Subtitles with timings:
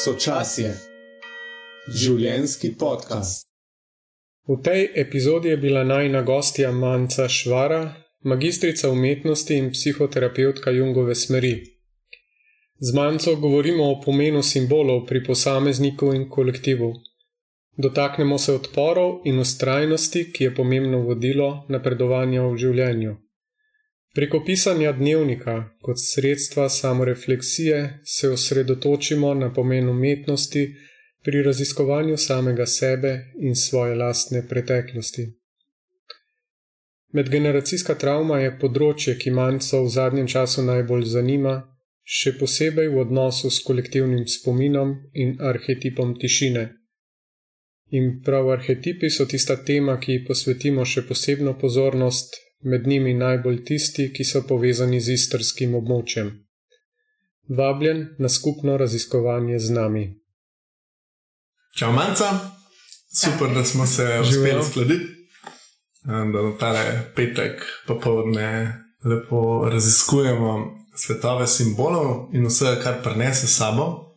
[0.00, 0.68] Sočasje,
[1.92, 3.44] življenski podcast.
[4.48, 7.82] V tej epizodi je bila najna gostja Manca Švara,
[8.24, 11.52] magistrica umetnosti in psihoterapeutka Jungove smeri.
[12.80, 16.94] Z Manco govorimo o pomenu simbolov pri posamezniku in kolektivu.
[17.76, 23.18] Dotaknemo se odporov in ustrajnosti, ki je pomembno vodilo napredovanja v življenju.
[24.14, 30.74] Preko pisanja dnevnika kot sredstva samorefleksije se osredotočimo na pomen umetnosti
[31.24, 35.26] pri raziskovanju samega sebe in svoje lastne preteklosti.
[37.12, 41.54] Medgeneracijska travma je področje, ki manjco v zadnjem času najbolj zanima,
[42.02, 46.68] še posebej v odnosu s kolektivnim spominom in arhetipom tišine.
[47.98, 53.64] In prav arhetipi so tista tema, ki ji posvetimo še posebno pozornost, med njimi najbolj
[53.64, 56.32] tisti, ki so povezani z istrskim območjem.
[57.48, 60.04] Vabljen na skupno raziskovanje z nami.
[61.78, 62.28] Čau, manjca,
[63.14, 65.04] super, da smo se uspeli uskladiti,
[66.04, 66.74] da na ta
[67.16, 68.50] petek popoldne
[69.04, 74.14] lepo raziskujemo svetove simbolov in vse, kar prenese sabo.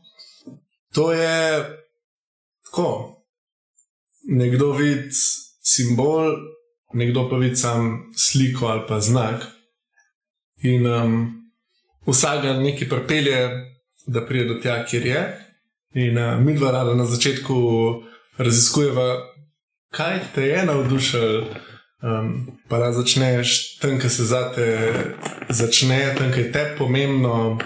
[0.93, 1.63] To je
[2.65, 3.09] tako.
[4.23, 5.09] Nekdo vidi
[5.61, 6.35] simbol,
[6.93, 9.45] nekdo pa vidi sam sliko ali pa znak.
[10.63, 11.43] In um,
[12.07, 13.49] vsak ga nekaj pripelje,
[14.07, 15.21] da pride do tja, kjer je.
[15.93, 17.55] In uh, mi dva rada na začetku
[18.37, 19.17] raziskujeva,
[19.91, 21.45] kaj te je navdušilo.
[22.03, 24.65] Um, pa da začneš tam, kjer se zate
[25.49, 27.59] začne, tam, kjer je te pomembno,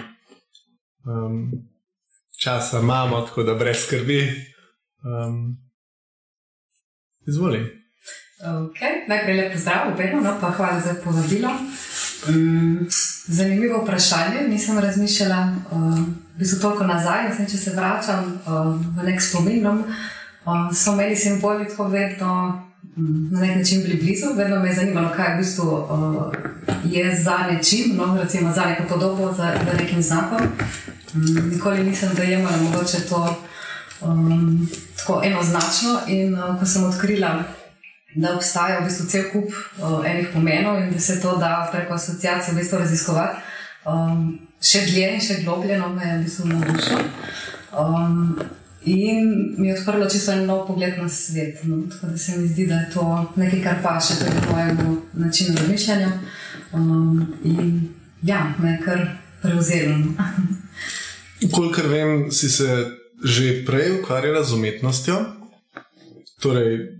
[1.04, 1.50] um,
[2.42, 4.20] časa imamo, tako da brez skrbi.
[5.02, 5.56] Um,
[7.26, 7.87] izvoli.
[8.38, 9.02] Okay.
[9.08, 11.50] Najprej lepo zdrav, vedno, no, pa hvala za povabilo.
[12.28, 12.86] Um,
[13.26, 15.98] zanimivo vprašanje, nisem razmišljala, uh,
[16.38, 19.66] bi se toliko nazaj, mislim, če se vračam uh, v nek spomin.
[19.66, 19.82] Uh,
[20.74, 22.62] so imeli simboli tako vedno
[22.96, 26.32] um, na nek način bili blizu, vedno me je zanimalo, kaj v bistvu uh,
[26.84, 30.46] je za nečim, no, recimo za neko podobo, za, za nekim znakom.
[31.14, 33.36] Um, nikoli nisem dojemala mogoče to
[34.00, 37.44] um, tako enoznačno in uh, ko sem odkrila
[38.14, 41.94] da obstaja v bistvu cel kup uh, enih pomenov in da se to da preko
[41.94, 43.42] asociacije v bistvu raziskovati.
[43.84, 47.04] Um, še dlje in še globlje, no, me je v bistvu navdušilo.
[47.78, 48.40] Um,
[48.88, 51.60] in mi je odprlo čisto en nov pogled na svet.
[51.64, 53.04] No, tako da se mi zdi, da je to
[53.36, 56.12] nekaj, kar pa še tudi mojemu načinu razmišljanja.
[56.72, 57.88] Um, in
[58.22, 59.04] ja, me je kar
[59.42, 59.98] prevzelo.
[59.98, 60.30] No.
[61.54, 62.86] Kolikor vem, si se
[63.24, 65.16] že prej ukvarjala z umetnostjo.
[66.38, 66.97] Torej,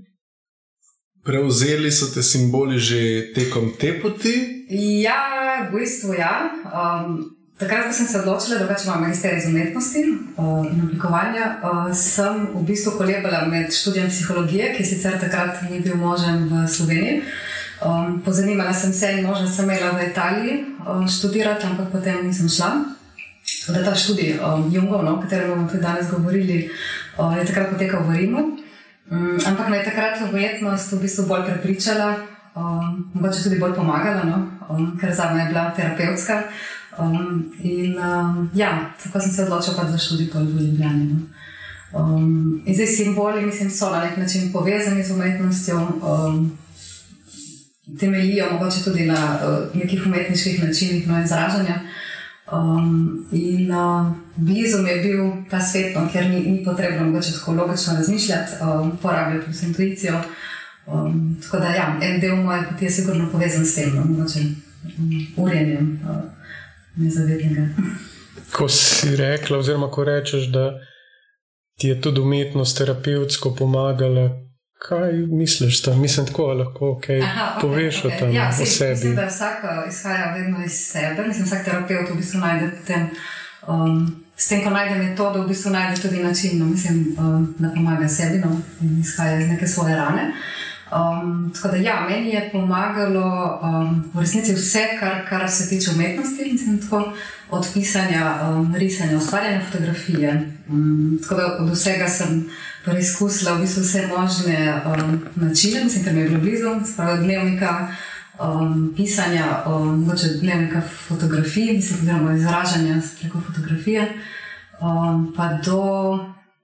[1.24, 4.64] Prevzeli so te simboli že tekom te poti?
[5.02, 6.52] Ja, v bistvu ja.
[6.68, 10.02] Um, takrat, ko sem se odločila, da imam magisterij iz umetnosti
[10.36, 15.80] uh, in oblikovanja, uh, sem v bistvu kolebala med študijem psihologije, ki sicer takrat ni
[15.80, 17.22] bil možen v Sloveniji.
[17.78, 22.48] Um, pozanimala sem se in možno sem imela v Italiji um, študirati, ampak potem nisem
[22.48, 22.70] šla.
[23.68, 26.70] Da ta študij um, Jungov, no, o katerem bomo tudi danes govorili,
[27.18, 28.67] uh, je takrat potekal v Rimu.
[29.10, 32.16] Um, ampak me je takrat umetnost v bistvu bolj prepričala,
[32.56, 34.38] um, mogoče tudi bolj pomagala, no?
[34.69, 36.42] um, ker za me je bila terapevtska.
[36.98, 41.04] Um, in um, ja, tako sem se odločila za študij po Ljubljani.
[41.04, 41.16] No?
[41.92, 46.58] Um, in zdaj simboli, mislim, so na nek način povezani z umetnostjo, um,
[48.00, 51.80] temeljijo mogoče tudi na uh, nekih umetniških načinih no, izražanja.
[52.53, 57.32] Um, in uh, blizu mi je bil ta svet, no, ker ni, ni potrebno mogoče
[57.32, 60.20] tako logično razmišljati, um, porabljati vse intuicijo.
[60.87, 64.41] Um, tako da, ja, en del moje poti je sigurno povezan s tem, no, mogoče
[64.41, 66.16] um, urjenjem uh,
[66.97, 67.69] nezavednega.
[68.53, 70.70] Ko si rekla, oziroma ko rečeš, da
[71.78, 74.31] ti je tudi umetnost terapevtsko pomagala,
[74.78, 78.06] Kaj misliš, da mislim tako lahko okay, Aha, okay, poveš okay.
[78.06, 78.90] o tem ja, si, sebi?
[78.90, 81.26] Mislim, da vsak uh, izhaja vedno iz sebe.
[81.26, 83.08] Mislim, vsak terapeut v bistvu najde potem,
[83.69, 87.70] um, s tem, ko najde metodo, v bistvu najde tudi način, no, mislim, um, da
[87.75, 88.60] pomaga sebi no,
[89.00, 90.32] izhaja iz neke svoje rane.
[90.92, 95.90] Um, tako da, ja, meni je pomagalo um, v resnici vse, kar, kar se tiče
[95.90, 97.12] umetnosti, mislim, tako,
[97.50, 100.50] od pisanja, um, risanja, ustvarjanja fotografije.
[100.69, 102.50] Um, tako da od vsega sem
[102.84, 107.88] preizkusila v bistvu vse možne um, načine, mislim, ker mi je bilo blizu, spravo dnevnika,
[108.40, 110.10] um, pisanja, um,
[110.40, 114.12] dnevnika fotografij, mislim, oziroma izražanja preko fotografije,
[114.80, 116.19] um, pa do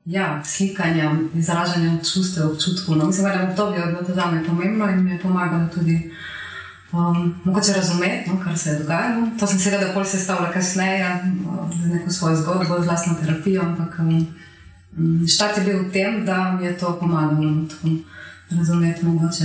[0.05, 2.97] ja, slikanja, izražanja čustev, občutkov.
[2.97, 6.11] No, mislim, da je to bilo za me pomembno in mi je pomagalo tudi
[6.93, 9.27] um, mogoče razumeti, no, kar se je dogajalo.
[9.41, 13.99] To sem seveda bolj sestavljala kasneje uh, z neko svojo zgodbo, z vlastno terapijo, ampak
[13.99, 14.27] um,
[15.29, 17.67] štart je bil v tem, da mi je to pomagalo no,
[18.51, 19.45] razumeti mogoče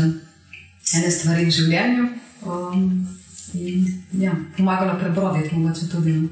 [0.97, 2.07] ene stvari v življenju.
[2.45, 3.07] Um,
[3.53, 3.85] in
[4.21, 6.13] ja, pomagalo prebroditi, mogoče tudi.
[6.13, 6.29] No.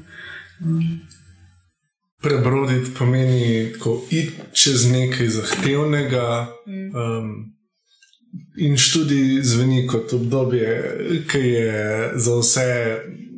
[0.60, 1.00] Um,
[2.22, 7.28] Prebroditi pomeni, da iti čez nekaj zahtevnega, um,
[8.58, 10.72] in študij zveni kot obdobje,
[11.30, 12.66] ki je za vse,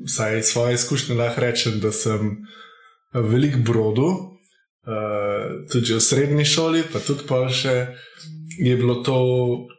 [0.07, 2.39] vsaj svoje izkušnje, lahko rečem, da sem
[3.13, 4.40] velik brodu,
[4.87, 7.95] uh, tudi v srednji šoli, pa tudi pa še.
[8.61, 9.17] Je bilo to,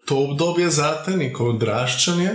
[0.09, 2.31] to obdobje za te, neko odraščanje?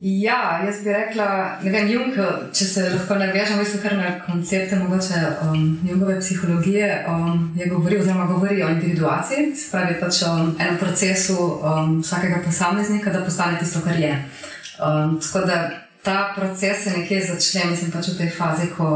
[0.00, 1.26] Ja, jaz bi rekla,
[1.62, 2.16] ne vem, Jung,
[2.52, 8.02] če se lahko navežem, mislim, kar na koncepte mogoče um, Jungove psihologije, um, je govoril,
[8.02, 13.22] oziroma govori o individuaciji, se pravi pač o um, enem procesu um, vsakega posameznika, da
[13.24, 14.12] postane tisto, kar je.
[14.76, 15.62] Um, tako da
[16.04, 18.90] ta proces se nekje začne, mislim pač v tej fazi, ko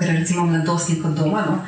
[0.00, 1.44] gre recimo mladostnik od doma.
[1.50, 1.58] No?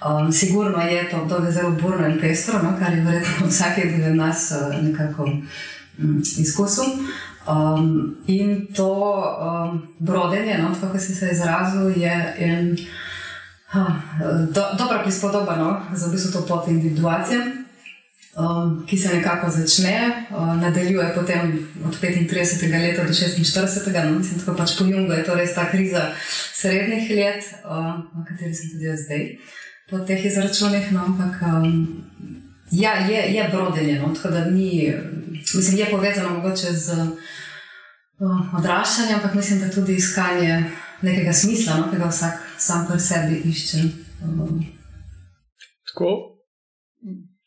[0.00, 2.76] Um, sigurno je to obdobje zelo burno in pestro, no?
[2.78, 6.84] kar je verjetno vsak od nas uh, nekako um, izkusil.
[7.48, 8.92] Um, in to
[9.40, 12.76] um, brodenje, no, kako si se izrazil, je en,
[13.66, 14.00] ha,
[14.54, 17.40] do, dobra prispodoba no, za v bistvu to pot individuacije,
[18.36, 22.80] um, ki se nekako začne, uh, nadaljuje potem od 35.
[22.82, 24.04] leta do 46.
[24.04, 26.10] No, mislim, tako pač po Jungu je to res ta kriza
[26.54, 27.70] srednjih let, uh,
[28.14, 29.36] na kateri sem tudi zdaj.
[29.90, 32.04] Po teh izračunih, no, ampak um,
[32.70, 34.94] ja, je, je brodenje, no, tako da ni,
[35.54, 37.06] mislim, je povezano mogoče z
[38.58, 40.64] odraščanje, ampak mislim, da tudi iskanje
[41.02, 43.82] nekega smisla, no, ki ga vsak sam pri sebi išče.
[44.24, 44.60] Um.
[45.90, 46.10] Tako,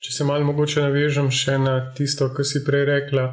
[0.03, 3.29] če se malo mogoče navežem še na tisto, kar si prej rekla,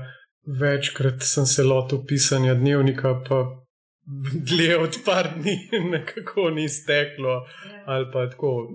[0.60, 3.42] večkrat sem se lotil pisanja dnevnika, pa
[4.50, 5.56] dlje od par dni
[5.92, 7.46] nekako ni steklo.
[7.86, 8.68] Ali pa tako,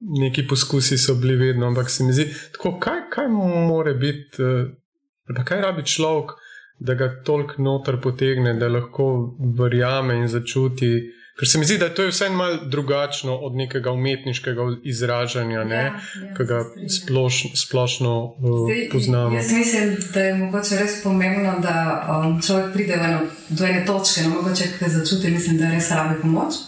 [0.00, 3.28] neki poskusi so bili vedno, ampak se mi zdi, tako, kaj, kaj
[3.68, 6.30] more biti, uh, kaj rabi človek
[6.80, 10.92] da ga toliko noter potegne, da lahko verjame in začuti.
[11.40, 15.76] Ker se mi zdi, da je to vseeno malo drugačno od nekega umetniškega izražanja, ne,
[15.76, 16.58] ja, ja, ki ga
[16.88, 19.36] sploš, splošno uh, Zdaj, poznamo.
[19.36, 21.76] Jaz mislim, da je mogoče res pomembno, da
[22.12, 26.20] um, človek pride eno, do ene točke, no, mogoče ki začuti, mislim, da res rabi
[26.22, 26.58] pomoč.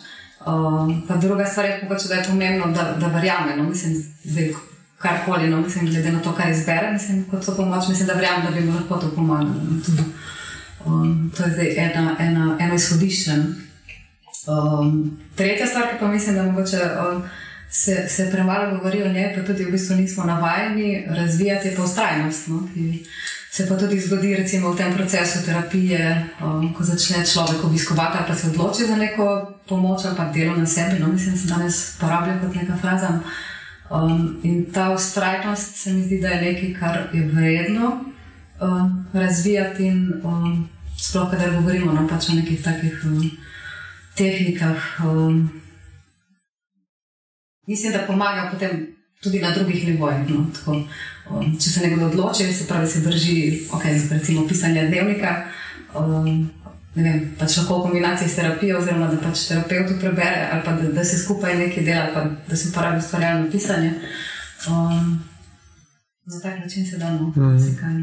[0.47, 3.57] Um, pa druga stvar je, mogoče, da je pomembno, da, da verjame.
[3.57, 4.55] No, mislim, zdaj,
[4.99, 8.47] karkoli, no, mislim, glede na to, kar izbere, mislim, kot so pomoč, mislim, da verjamem,
[8.49, 9.69] da bi mu lahko to pomagalo.
[9.69, 10.09] No.
[10.87, 13.37] Um, to je zdaj ena, ena, ena izhodišče.
[14.47, 17.23] Um, tretja stvar, ki pa mislim, da mogoče, um,
[17.71, 21.83] se, se premalo govori o njej, pa tudi v bistvu nismo navajeni razvijati, je pa
[21.83, 22.49] ustrajnost.
[22.49, 22.69] No,
[23.53, 28.27] Se pa tudi zgodi, recimo, v tem procesu terapije, um, ko začne človek obiskovati ali
[28.29, 30.99] pa se odloči za neko pomoč ali pa delo na sebi.
[30.99, 33.21] No, mislim, da se danes uporablja kot neka fraza.
[33.91, 38.05] Um, in ta ustrajnost se mi zdi, da je nekaj, kar je vredno
[38.61, 39.87] um, razvijati.
[39.87, 43.31] In, um, sploh, kadar govorimo no, pač o nekih takih um,
[44.23, 44.79] tehnikah.
[45.05, 45.51] Um,
[47.67, 48.87] mislim, da pomaga potem
[49.23, 50.31] tudi na drugih nivojih.
[50.31, 50.47] No,
[51.31, 53.37] um, če se nekdo odloči, se pravi, se drži,
[53.75, 55.37] okay, recimo, pisanja dnevnika.
[55.99, 56.51] Um,
[56.95, 60.75] ne vem, pač lahko v kombinaciji s terapijo, oziroma da pač terapeutu prebere, ali pa
[60.79, 63.95] da, da se skupaj nekaj dela, pa da se uporabi ustvarjalno pisanje.
[64.69, 65.15] Um,
[66.27, 67.59] na tak način se da no, mm.
[67.59, 68.03] se kaj.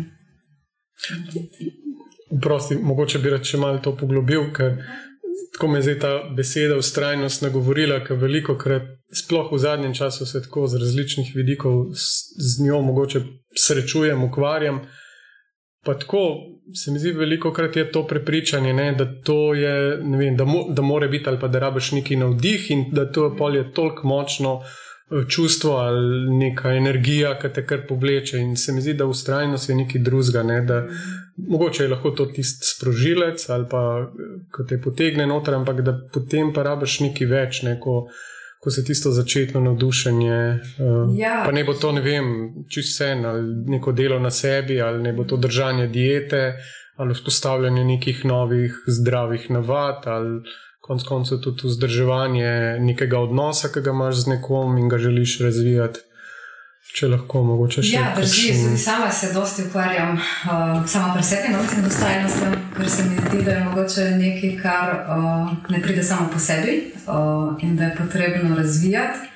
[2.41, 4.75] Prosti, mogoče bi reče malo to poglobil, ker
[5.53, 10.41] tako me zdaj ta beseda ustrajnost nagovorila, ker veliko krat, sploh v zadnjem času, se
[10.43, 13.21] tako z različnih vidikov z, z njo mogoče
[13.57, 14.81] srečujem, ukvarjam.
[15.85, 16.35] Pa tako
[16.75, 20.65] se mi zdi, veliko krat je to prepričanje, ne, da to je, vem, da, mo,
[20.69, 24.07] da more biti ali pa da rabiš neki navdih in da to je polje toliko
[24.07, 28.37] močno eh, čustvo ali neka energija, ki te kar povleče.
[28.37, 30.83] In se mi zdi, da ustrajnost je nekaj drugega, ne, da
[31.47, 35.95] mogoče je lahko to tisti sprožilec ali pa eh, ko te potegne noter, ampak da
[36.13, 38.07] potem pa rabiš nekaj več, neko
[38.59, 40.59] ko se tisto začetno navdušenje.
[40.83, 41.43] Uh, ja.
[41.45, 42.25] Pa ne bo to, ne vem,
[42.67, 46.57] čisto vse, ali neko delo na sebi, ali ne bo to držanje diete,
[46.99, 50.41] ali vzpostavljanje nekih novih zdravih navad, ali
[50.83, 52.51] konec koncev tudi vzdrževanje
[52.83, 56.08] nekega odnosa, ki ga imaš z nekom in ga želiš razvijati.
[56.89, 57.91] Če lahko, mogoče še.
[57.93, 58.77] Ja, drži, kakšen...
[58.81, 63.41] sama se dosti ukvarjam, uh, sama pri sebi, no, in dostajnostjo, ker se mi zdi,
[63.45, 67.97] da je mogoče nekaj, kar uh, ne pride samo po sebi uh, in da je
[67.99, 69.29] potrebno razvijati.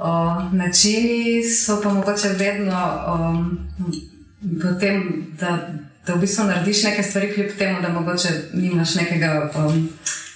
[0.00, 3.40] Uh, načini so pa mogoče vedno um,
[4.40, 5.02] v tem,
[5.40, 5.56] da,
[6.06, 9.50] da v bistvu narediš nekaj stvari, kljub temu, da mogoče nimaš nekega.
[9.56, 9.88] Um,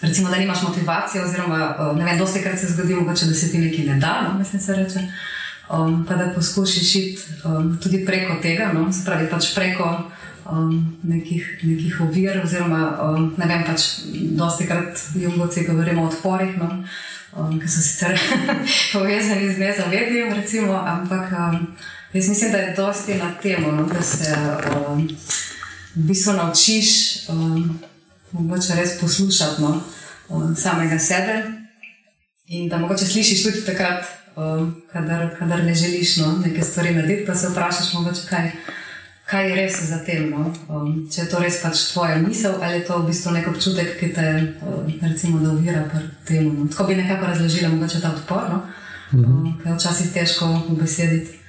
[0.04, 3.48] Recimo, da nimaš motivacije, oziroma, uh, ne vem, dosti krat se zgodi, mogoče, da se
[3.50, 5.00] ti nekaj ne da, no, mislim, se reče.
[5.70, 9.86] Um, pa da poskušaš iti um, tudi preko tega, no, se pravi, pač preko
[10.50, 13.86] um, nekih, nekih ovir, oziroma, um, ne vem, pač
[14.36, 16.68] dosti krat jugovci govorimo o odporih, no,
[17.32, 18.20] um, ki so sicer
[18.92, 21.32] povezani z nezavednim, recimo, ampak.
[21.32, 21.68] Um,
[22.14, 24.36] Jaz mislim, da je dosti na tem, no, da se
[24.88, 25.08] um,
[25.94, 26.88] v bistvu naučiš
[27.28, 27.80] um,
[28.76, 29.82] res poslušati no,
[30.28, 31.42] um, samega sebe.
[32.46, 34.04] In da mogoče slišiš tudi takrat,
[34.36, 38.50] um, kadar, kadar ne želiš no, nekaj stvari narediti, pa se vprašaš, mogoče, kaj,
[39.26, 40.30] kaj je res za tem.
[40.30, 40.52] No.
[40.68, 43.94] Um, če je to res pač tvoja misel ali je to v bistvu nek občutek,
[44.00, 44.26] ki te
[44.62, 46.50] um, recimo, da uvira pri tem.
[46.54, 46.68] No.
[46.68, 48.60] Tako bi nekako razložila, mogoče ta odpor, no,
[49.12, 49.24] mhm.
[49.24, 51.40] um, ki je včasih težko besediti.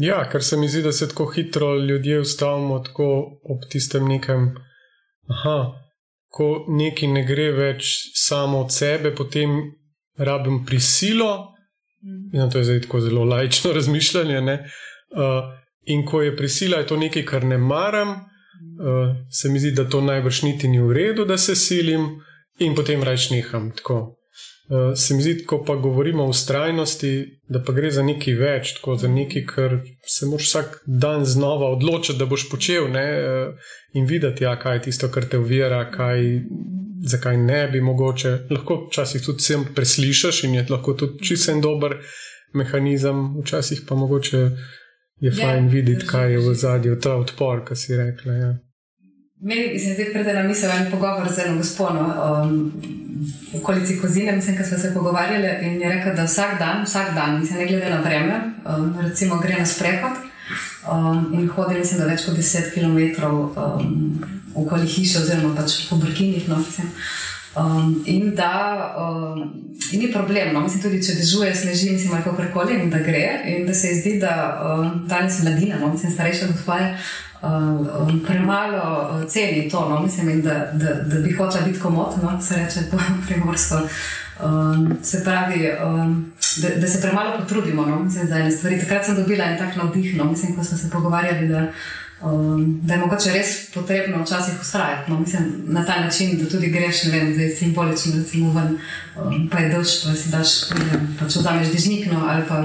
[0.00, 2.74] Ja, ker se mi zdi, da se tako hitro ljudje ustavimo
[3.44, 4.54] ob tistem nekem.
[5.28, 5.58] Aha,
[6.30, 9.58] ko nekaj ne gre več samo od sebe, potem
[10.18, 11.54] rabim prisilo.
[12.02, 12.36] Mm.
[12.36, 14.38] Ja, to je zdaj tako zelo lajčno razmišljanje.
[14.38, 15.50] Uh,
[15.84, 19.88] in ko je prisila, je to nekaj, kar ne maram, uh, se mi zdi, da
[19.88, 22.20] to najbrž niti ni v redu, da se silim,
[22.58, 24.19] in potem rečem, neham tako.
[24.70, 28.74] Uh, se mi zdi, ko pa govorimo o ustrajnosti, da pa gre za nekaj več,
[28.76, 29.72] tako za nekaj, kar
[30.06, 34.76] se moraš vsak dan znova odločiti, da boš počel ne, uh, in videti, ja, kaj
[34.76, 36.22] je tisto, kar te uvira, kaj,
[37.02, 38.36] zakaj ne bi mogoče.
[38.50, 41.98] Lahko včasih tudi sem preslišiš in je lahko tudi čisto dober
[42.54, 44.38] mehanizem, včasih pa mogoče
[45.20, 48.32] je ja, fajn videti, kaj je v zadju, ta odpor, ki si rekla.
[48.32, 48.54] Ja.
[49.40, 52.72] Meni se zdi, da je misel en pogovor z eno gospodo um,
[53.20, 57.14] v okolici Kozine, mislim, da smo se pogovarjali in je rekel, da vsak dan, vsak
[57.14, 60.16] dan, mislim, ne glede na vreme, um, recimo gre na sprehod
[60.92, 64.24] um, in hodi, mislim, da več kot 10 km um,
[64.54, 66.48] okoli hiše oziroma pač po brkinih.
[66.48, 66.64] No,
[67.56, 69.40] Um, in da um,
[69.92, 70.60] in ni problem, no?
[70.60, 73.40] mislim, tudi če dežuje, sneži, mislim, ali kako koli, in da gre.
[73.50, 75.88] In da se zdi, da um, danes mladina, no?
[75.92, 76.92] mislim, starejša gospoda,
[77.42, 80.02] um, premalo uh, ceni to, no?
[80.02, 82.42] mislim, da, da, da bi hotela biti komotna, no?
[82.42, 83.80] se reče po primorsko.
[84.44, 87.98] Um, se pravi, um, da, da se premalo potrudimo no?
[87.98, 88.80] mislim, za ene stvari.
[88.80, 90.24] Takrat sem dobila en tak navdih, no?
[90.24, 91.48] mislim, ko smo se pogovarjali.
[91.48, 91.66] Da,
[92.22, 95.10] Um, da je mogoče res potrebno včasih ustrajati.
[95.10, 98.76] No, mislim, na ta način, da tudi greš, ne vem, zdaj simbolično, mu ven,
[99.16, 102.44] um, pa je dež, pa si daš, ne vem, pa če vzameš dežnik, no, ali
[102.48, 102.60] pa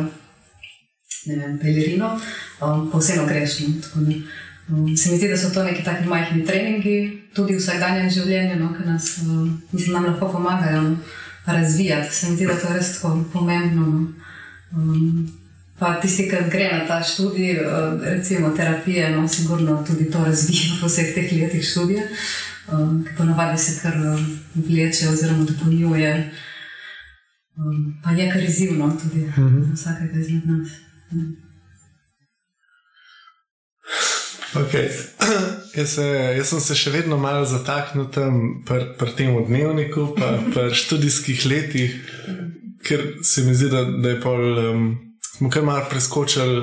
[1.25, 2.19] ne vem, pelerino,
[2.61, 3.59] um, pa vseeno greš.
[3.95, 4.11] No, Um,
[4.97, 8.71] se mi zdi, da so to neki taki majhni treningi, tudi v vsakdanjem življenju, no,
[8.73, 10.95] ki nas, um, mislim, nam lahko pomagajo no,
[11.45, 12.15] razvijati.
[12.15, 13.85] Se mi zdi, da to je res tako pomembno.
[13.85, 14.07] No.
[14.75, 15.27] Um,
[15.77, 20.79] pa tisti, ki gre na ta študij, uh, recimo terapije, no, sigurno tudi to razvija
[20.81, 22.09] po vseh teh letih študija,
[22.73, 24.01] um, ki ponavadi se kar
[24.55, 26.17] vleče oziroma dopolnjuje.
[27.55, 29.61] Um, pa je kar izzivno tudi uh mhm.
[29.61, 29.73] -huh.
[29.73, 30.69] vsakega izmed nas.
[31.11, 31.35] Um.
[34.53, 34.89] Okay.
[35.75, 36.05] Jaz, se,
[36.37, 38.37] jaz sem se še vedno malo zataknil tam
[38.67, 41.95] pri pr tem dnevniku, pa pri študijskih letih,
[42.85, 44.85] ker se mi zdi, da, da je pol, um,
[45.35, 46.61] smo kar malo preskočili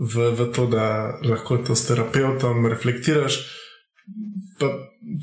[0.00, 3.42] v, v to, da lahko to s terapeutom reflektiraš.
[4.56, 4.70] Pa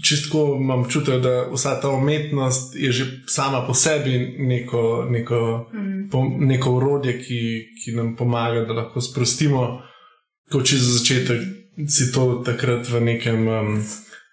[0.05, 5.39] čistko imam čutek, da vsa ta umetnost je že sama po sebi neko, neko,
[5.73, 6.09] mm.
[6.11, 7.41] po, neko urodje, ki,
[7.81, 9.81] ki nam pomaga, da lahko sprostimo.
[10.51, 13.85] Kot če za začetek si to takrat v nekem, um,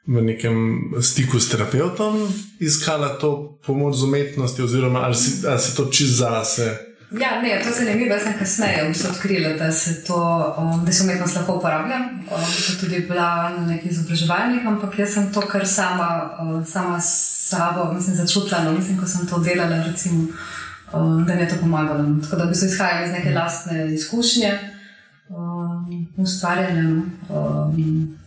[0.07, 0.57] v nekem
[1.01, 2.29] stiku s terapeutom
[2.61, 6.89] iskala to pomoč z umetnostjo, oziroma ali si, ali si to čez zase?
[7.09, 8.13] Ja, ne, to je zanimivo.
[8.13, 10.21] Jaz sem kasneje odkrila, da se, to,
[10.59, 11.97] um, da se umetnost lahko uporablja.
[12.29, 12.45] Um,
[12.81, 17.93] tudi bila na nekih izobraževanjih, ampak jaz sem to kar sama, uh, sama s sabo
[17.93, 18.65] mislim, začutila.
[18.65, 20.27] No, mislim, ko sem to delala, recimo,
[20.93, 22.05] um, da mi je to pomagalo.
[22.23, 24.59] Tako da bi se izhajala iz neke lastne izkušnje
[25.29, 25.78] um,
[26.17, 27.03] ustvarjanju.
[27.29, 28.19] Um,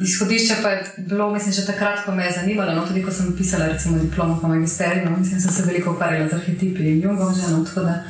[0.00, 3.34] izhodišče pa je bilo, mislim, že takrat, ko me je zanimalo, no, tudi ko sem
[3.36, 7.52] pisala, recimo, diplomo po magisteriju, no, sem se veliko ukvarjala z arhetipi in jungom, že
[7.52, 8.02] no, tako da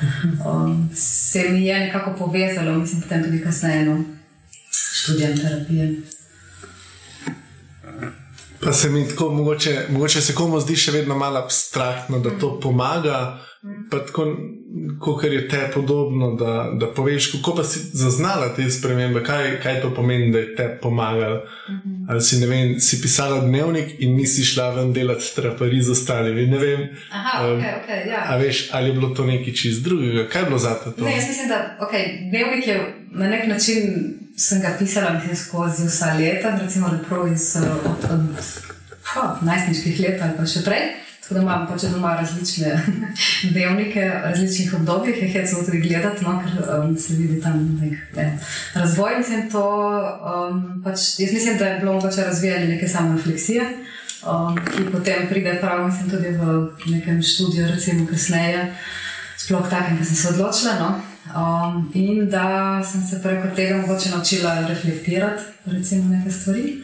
[0.46, 4.04] um, se mi je nekako povezalo, mislim, potem tudi kasneje, no,
[4.70, 5.96] študijem terapije.
[8.64, 12.58] Pa se mi tako, mogoče, mogoče se komu zdi še vedno malo abstraktno, da to
[12.60, 13.38] pomaga.
[13.90, 14.24] Pa tako,
[15.00, 19.80] kot je te podobno, da, da poveš, kako pa si zaznala te spremembe, kaj, kaj
[19.82, 21.42] to pomeni, da je te pomagalo.
[21.70, 21.96] Mhm.
[22.08, 26.46] Ali si, vem, si pisala dnevnik in nisi šla ven delati trapari z ostalimi.
[26.46, 28.36] Ne vem, Aha, um, okay, okay, ja.
[28.36, 30.92] veš, ali je bilo to nekaj čist drugega, kaj je bilo za to?
[31.04, 35.86] Ne, jaz mislim, da okay, dnevnik je na nek način sem ga pisala mislim, skozi
[35.86, 36.88] vsa leta, recimo
[37.32, 38.20] iz uh, od, od,
[39.22, 40.86] od najstniških let ali pa še prej.
[41.20, 42.70] Tako da imam pač doma različne
[43.52, 47.60] dnevnike, različnih obdobij, ki jih je celo tudi gledati, no, ker um, se vidi tam
[47.82, 48.24] nek ne,
[48.74, 49.18] razvoj.
[49.20, 49.66] Mislim, to,
[50.32, 53.68] um, pač, jaz mislim, da je bilo mogoče razvijati neke samo refleksije,
[54.24, 56.56] um, ki potem pride prav, mislim, tudi v
[56.96, 58.66] nekem študiju, recimo kasneje,
[59.44, 60.74] sploh takem, ki sem se odločila.
[60.80, 61.09] No.
[61.30, 66.82] Um, in da sem se preko tega mogoče naučila reflektirati, recimo, neke stvari.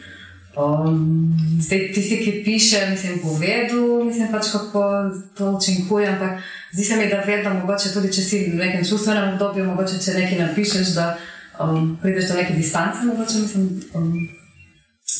[0.57, 6.07] Um, zdaj, tisti, ki piše, mislim, povedal, mislim pač, kako to učinkuje.
[6.07, 6.39] Ampak
[6.73, 10.15] zdi se mi, da vedno, mogoče tudi če si v nekem čustvenem obdobju, mogoče če
[10.17, 11.17] nekaj napišeš, da
[11.59, 14.13] um, prideš do neke distance, mogoče mislim, um,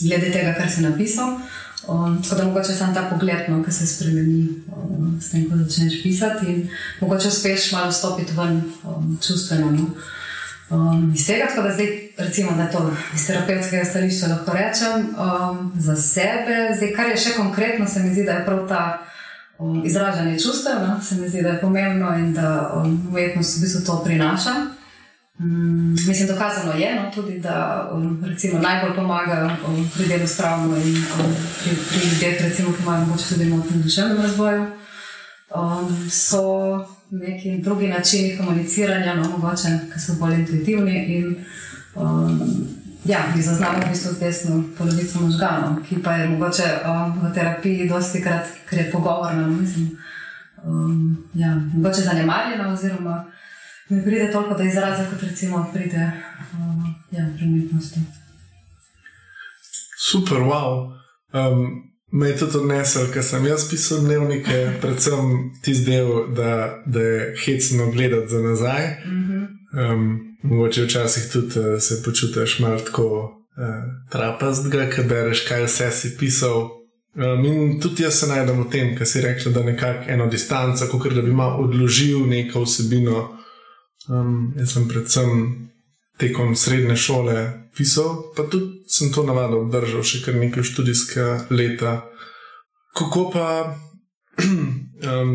[0.07, 1.35] glede tega, kar si napisal.
[1.87, 5.57] Um, tako da mogoče samo ta pogled, no, ki se spremeni um, s tem, ko
[5.57, 6.69] začneš pisati in
[7.01, 9.71] mogoče uspeš malo stopiti ven um, čustveno.
[9.71, 9.87] No.
[10.69, 15.71] Um, iz tega, tako da zdaj, recimo, da to iz terapevtskega stališča lahko rečem um,
[15.79, 18.81] za sebe, zdaj, kar je še konkretno, se mi zdi, da je prav ta
[19.57, 20.99] um, izražanje čustev, no?
[21.03, 24.55] se mi zdi, da je pomembno in da um, umetnost v bistvu to prinaša.
[25.39, 30.37] Um, mislim, dokazano je no, tudi, da um, recimo, najbolj pomaga um, pri delu s
[30.37, 34.65] travmo in um, pri, pri ljudeh, recimo, ki imajo morda tudi motnje v duševnem razvoju.
[35.55, 36.41] Um, so
[37.11, 41.05] neki drugi načini komuniciranja, no, mogoče, ki so bolj intuitivni.
[41.05, 41.35] In,
[41.95, 42.67] um,
[43.05, 47.33] ja, mi zaznamo v bistvu z desno polovico možganov, ki pa je mogoče um, v
[47.33, 49.47] terapiji dosti krat, ker je pogovorna.
[49.47, 49.97] Mislim,
[50.63, 53.25] um, ja, mogoče zanemarjena, oziroma
[53.89, 56.11] ne pride toliko do izraza, kot recimo pride
[56.53, 57.99] um, ja, pri umetnosti.
[59.97, 60.93] Super, wow.
[61.33, 67.01] Um, Me je tudi odnesel, ker sem jaz pisal dnevnike, predvsem tisti del, da, da
[67.01, 68.85] je hecno gledati za nazaj.
[69.75, 73.07] Um, mogoče včasih tudi uh, se počutiš malo tako
[73.57, 76.69] uh, trapastega, ker bereš, kaj vse si pisal.
[77.15, 80.87] Um, in tudi jaz se najdem v tem, kar si rekel, da nekako eno distanco,
[80.87, 83.36] kot da bi malo odložil neko vsebino.
[84.07, 85.31] Um, jaz sem predvsem
[86.17, 91.93] tekom srednje šole pisal, pa tudi sem to navado obdržal še kar nekaj študijskega leta.
[92.97, 93.49] Kako pa,
[95.11, 95.33] um,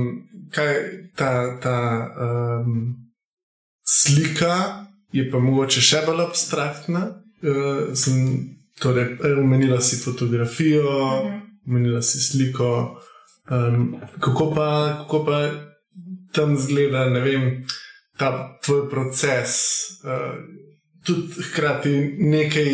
[0.54, 0.72] kaj
[1.16, 1.78] ta, ta
[2.16, 2.96] um,
[3.84, 7.04] slika je pa mogoče še bolj abstraktna.
[7.42, 10.88] Uh, sem, torej, omenila si fotografijo,
[11.68, 12.98] omenila si sliko.
[13.50, 14.68] Um, kako, pa,
[15.02, 15.38] kako pa
[16.32, 17.48] tam zgleda, ne vem,
[18.22, 19.50] ta tvoj proces?
[20.04, 20.38] Uh,
[21.02, 22.70] tudi hkrati nekaj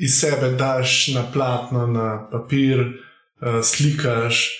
[0.00, 4.50] iz sebe daš na platno, na papir, uh, slikaš.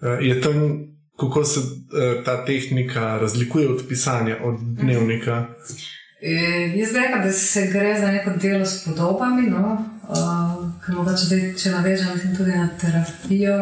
[0.00, 0.80] Uh, je tam,
[1.20, 5.46] kako se uh, ta tehnika razlikuje od pisanja, od dnevnika?
[6.22, 6.32] E,
[6.76, 9.86] jaz bi rekel, da se gre za neko delo s podobami, no?
[10.08, 13.58] uh, zdaj, če navežem tudi na terapijo,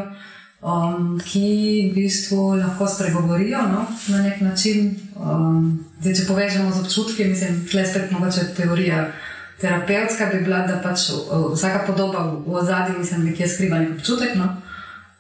[0.65, 3.85] um, ki v bistvu lahko spregovorijo no?
[4.09, 4.97] na nek način.
[5.17, 9.13] Um, zdaj, če povežemo z občutki, mislim, je spet mogoče teorija
[9.61, 11.09] terapevtska bi bila, da pač
[11.53, 14.35] vsaka podoba v ozadju, mislim, nekje skriva nek občutek.
[14.37, 14.49] No?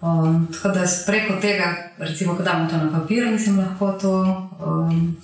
[0.05, 4.13] Um, tako da preko tega, recimo, ko damo to na papir, mislim, lahko to
[4.61, 5.17] um,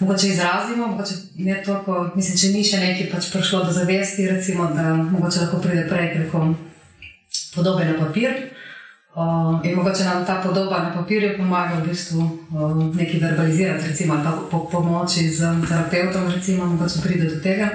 [0.00, 0.86] mogoče izrazimo.
[0.86, 5.44] Mogoče ne toliko, mislim, če ni še nekaj pač prišlo do zavesti, recimo, da mogoče
[5.44, 6.54] lahko pride prej preko
[7.54, 8.51] podobe na papir.
[9.14, 14.14] Um, in mogoče nam ta podoba na papirju pomaga v bistvu um, nekaj verbalizirati, recimo,
[14.14, 17.68] ali pa po pomoči z terapeutom, recimo, mogoče pride do tega.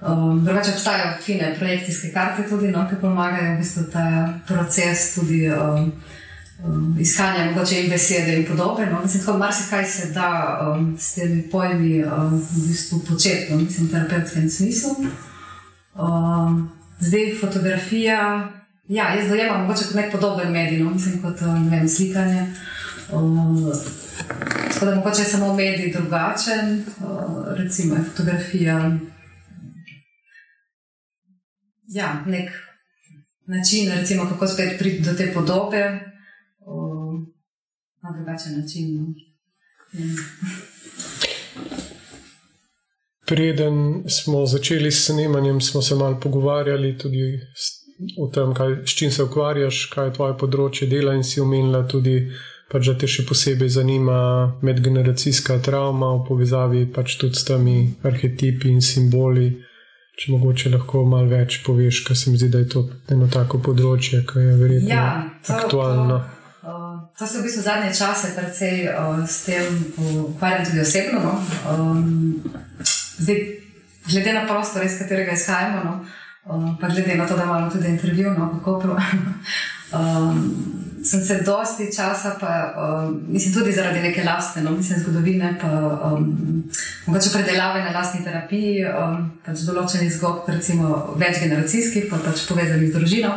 [0.00, 5.48] Um, drugače obstajajo fine projekcijske karte, tudi, no, ki pomagajo v bistvu ta proces tudi,
[5.48, 5.92] um,
[6.64, 8.86] um, iskanja mogoče in besede in podobe.
[8.86, 9.00] No.
[9.02, 13.88] Mislim, da marsikaj se da um, s temi pojmi um, v bistvu početi, no, mislim,
[13.88, 14.90] v terapevtskem smislu.
[15.94, 18.48] Um, zdaj fotografija.
[18.88, 22.46] Ja, jaz dojemam mogoče kot nek podoben medij, no, mislim, kot um, vem, slikanje.
[23.12, 23.72] Um,
[24.72, 28.98] tako da mogoče je samo medij drugačen, uh, recimo fotografija
[31.86, 32.50] ja, nek
[33.46, 36.00] način, recimo, kako spet priti do te podobe
[36.66, 37.34] um,
[38.02, 38.96] na drugačen način.
[38.96, 39.14] No.
[39.92, 40.06] Ja.
[43.26, 47.40] Preden smo začeli s snemanjem, smo se malo pogovarjali tudi
[48.18, 51.86] o tem, kaj, s čim se ukvarjaš, kaj je tvoje področje dela, in si omenila
[51.88, 52.18] tudi,
[52.72, 54.18] pač, da te še posebej zanima
[54.66, 59.48] medgeneracijska travma v povezavi pač tudi s temi arhetipi in simboli.
[60.16, 63.60] Če mogoče lahko malo več poveš, ker se mi zdi, da je to eno tako
[63.60, 65.08] področje, ki je verjetno ja,
[65.44, 66.16] to, aktualno.
[66.62, 69.76] To, uh, to se v bistvu zadnje čase precej uh, s tem
[70.24, 71.20] ukvarjam tudi osebno.
[71.20, 71.34] No?
[71.68, 72.56] Um,
[73.20, 73.42] zdaj,
[74.08, 76.25] glede na prostor, iz katerega izhajamo, no, um,
[76.80, 78.96] pa glede na to, da imamo tudi intervju, no, kako prav.
[79.92, 80.54] Um,
[81.04, 85.68] sem se dosti časa, pa um, mislim tudi zaradi neke lastne, no, mislim zgodovine, pa
[85.68, 86.64] um,
[87.06, 92.98] mogoče predelave na lastni terapiji, um, pač določenih zgodb, recimo večgeneracijskih, pa pač povezanih z
[92.98, 93.36] družino.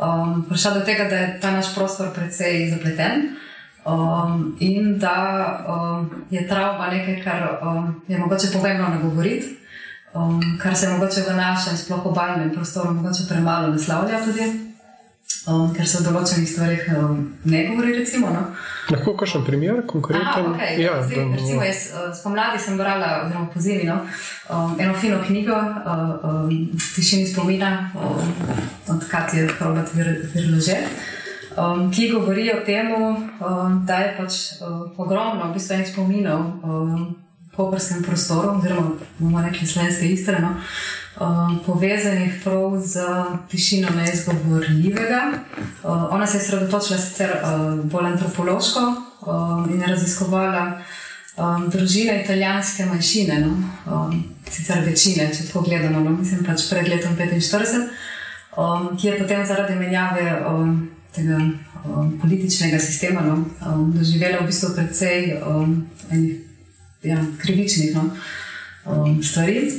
[0.00, 3.34] Um, prišla do tega, da je ta naš prostor precej zapleten.
[3.84, 5.18] Um, in da
[5.68, 9.58] um, je travma nekaj, kar um, je mogoče pomembno nagovoriti,
[10.14, 14.52] um, kar se mogoče v našem, sploh obaljnem prostoru, mogoče premalo naslavlja tudi
[15.46, 17.18] um, ker se o določenih stvarih um,
[17.50, 17.94] ne govori.
[17.98, 18.44] Recimo, no.
[18.92, 20.52] Lahko kakšen primer, konkreten?
[20.54, 20.78] Okay.
[20.82, 24.00] Ja, Zdaj, da, recimo, jaz uh, spomladi sem brala, oziroma po zimi, no,
[24.52, 26.54] um, eno fino knjigo, uh, um,
[26.94, 28.32] Tišini spomina, um,
[28.94, 30.80] od Katja Hrvat Virlože.
[31.54, 37.04] Um, ki govori o tem, um, da je pač um, ogromno v bistvu, spominov um,
[37.56, 40.54] po prskem prostoru, oziroma bomo rekli slovenske istre, no,
[41.20, 43.04] um, povezanih prav z
[43.50, 45.32] tišino neizgovorljivega.
[45.84, 50.78] Um, ona se je sredotočila sicer um, bolj antropološko um, in raziskovala
[51.36, 53.54] um, družine italijanske manjšine, no,
[53.86, 57.86] um, sicer večine, če tako gledamo, no, mislim pač pred letom 45,
[58.56, 60.42] um, ki je potem zaradi menjave.
[60.48, 63.36] Um, Tega um, političnega sistema no,
[63.66, 65.76] um, doživela v bistvu precej um,
[66.10, 66.43] enih
[67.04, 68.10] ja, krivičnih no,
[68.84, 69.70] um, stvari.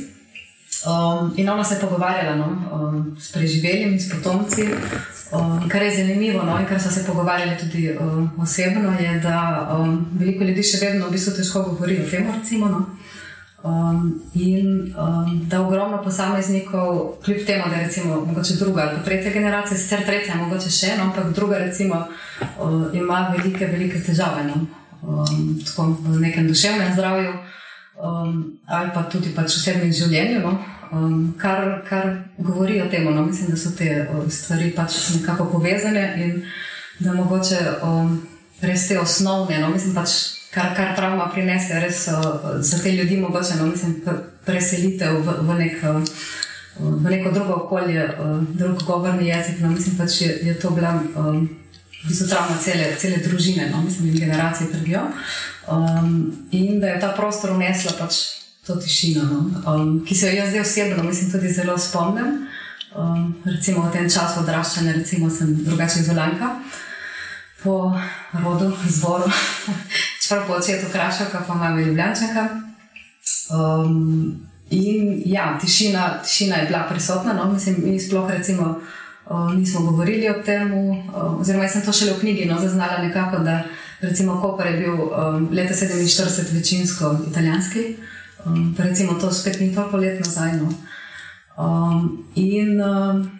[0.86, 4.62] Um, in ona se je pogovarjala no, um, s preživelimi, s potomci.
[5.32, 9.68] Um, kar je zanimivo, no, in kar so se pogovarjali tudi um, osebno, je, da
[9.78, 12.28] um, veliko ljudi še vedno v bistvu težko govori o tem.
[12.38, 12.86] Recimo, no.
[13.64, 19.32] um, in um, da ogromno posameznikov, kljub temu, da je recimo, mogoče druga ali tretja
[19.32, 22.04] generacija, sicer tretja, mogoče še eno, ampak druga recimo,
[22.62, 24.46] um, ima velike, velike težave.
[24.54, 24.66] No
[25.06, 27.32] um, tako, v nekem duševnem zdravju,
[28.02, 30.58] um, ali pa tudi pač v osebnem življenju, no?
[30.92, 33.06] um, kar, kar govori o tem.
[33.06, 33.24] No?
[33.26, 36.40] Mislim, da so te stvari pač nekako povezane in
[36.98, 38.16] da mogoče um,
[38.62, 39.70] res te osnovne, no?
[39.74, 40.16] mislim, pač,
[40.54, 43.70] kar, kar travma prinese, res uh, za te ljudi mogoče no?
[43.70, 44.00] mislim,
[44.46, 45.86] preselitev v, v nek.
[45.86, 46.18] Uh,
[46.76, 50.90] V neko drugo okolje, uh, drug govorni jezik, no, mislim, pač je, je to bila
[51.16, 51.46] um,
[52.06, 55.02] v bistvu travma cele, cele družine, no, mislim, generacije trpijo.
[55.66, 58.14] Um, in da je ta prostor unesla pač
[58.66, 62.46] to tišino, no, um, ki se jo jaz zdaj osebno, mislim, tudi zelo spomnim.
[62.94, 66.52] Um, recimo v tem času odraščanja, recimo sem drugače izolanka.
[67.62, 67.90] Po
[68.38, 69.26] rodu, izvoru,
[70.22, 72.46] čeprav po očetu krašaka, pa imam ljubljančaka.
[73.50, 78.78] Um, in ja, tišina, tišina je bila prisotna, no, mislim, mi sploh recimo
[79.56, 80.70] nismo govorili o tem,
[81.40, 83.64] oziroma jaz sem to šele v knjigi no, zaznala nekako, da
[84.00, 87.96] recimo Koper je bil um, leta 47 večinsko italijanski,
[88.44, 90.52] um, pa recimo to spet ni toliko let nazaj.
[90.52, 90.68] No.
[91.58, 93.30] Um, in um,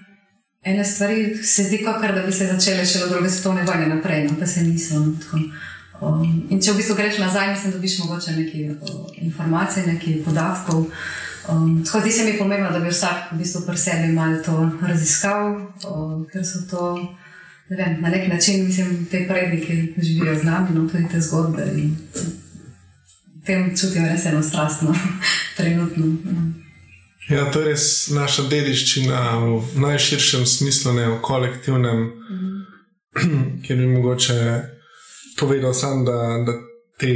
[0.62, 4.24] ene stvari se zdi, kakor da bi se začele še od druge svetovne vojne naprej,
[4.24, 4.98] no, pa se niso.
[4.98, 5.42] No,
[6.00, 10.88] um, in če v bistvu greš nazaj, mislim, dobiš mogoče nekaj uh, informacij, nekaj podatkov.
[11.48, 14.70] Um, tako zdi se mi pomembno, da bi vsak v bistvu pri sebi malo to
[14.82, 15.56] raziskal,
[15.90, 16.82] um, ker so to
[17.68, 21.62] vem, na nek način, mislim, te predniki živijo z nami, no tudi te zgodbe.
[21.76, 21.96] In
[23.46, 24.94] tem čutim res eno strastno,
[25.56, 26.04] trenutno.
[27.28, 32.64] Ja, to je res naša dediščina v najširšem smislu, ne v kolektivnem, mm.
[33.66, 34.36] kjer bi mogoče
[35.38, 36.54] povedal sam, da, da
[36.98, 37.12] te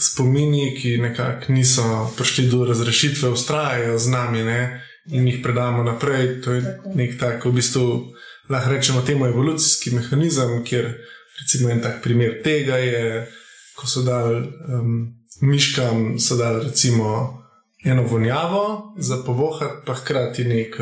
[0.00, 4.62] spomini, ki nekako niso prišli do razrešitve, ustrajajo z nami ne?
[5.10, 6.40] in jih predamo naprej.
[6.44, 6.92] To je Tako.
[6.94, 8.12] nek tak, v bistvu,
[8.48, 10.92] lahko rečemo, temu evolucijski mehanizem, kjer
[11.40, 13.26] recimo en tak primer tega je,
[13.74, 17.36] ko so dal um, miškam, so dal recimo.
[17.80, 20.74] Eno vonjavo za povohati, pa hkrati nek,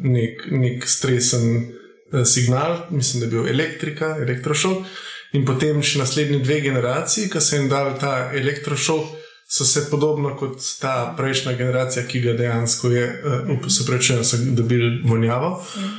[0.00, 4.86] nek, nek stresen eh, signal, mislim, da je bil elektrika, elektrošok.
[5.32, 9.14] In potem še naslednji dve generaciji, ki so jim dali ta elektrošok,
[9.48, 13.06] so se podobno kot ta prejšnja generacija, ki ga dejansko je,
[13.50, 15.92] uh, se pravi, so dobili vonjavo, mm.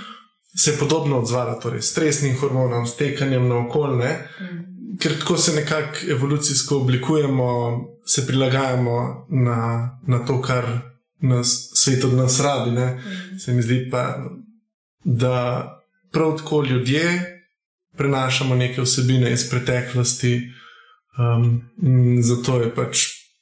[0.55, 4.09] se je podobno odzvala, torej stresnim hormonom, stekanjem na okolje.
[4.41, 4.65] Mm.
[4.99, 7.47] Ker tako se nekako evolucijsko oblikujemo,
[8.05, 10.65] se prilagajamo na, na to, kar
[11.21, 12.71] nas svet od nas rabi.
[12.71, 13.39] Mm.
[13.39, 14.17] Se mi zdi pa,
[15.03, 15.63] da
[16.11, 17.37] prav tako ljudje
[17.97, 20.51] prenašamo neke vsebine iz preteklosti.
[21.17, 21.62] Um,
[22.21, 22.97] zato je pač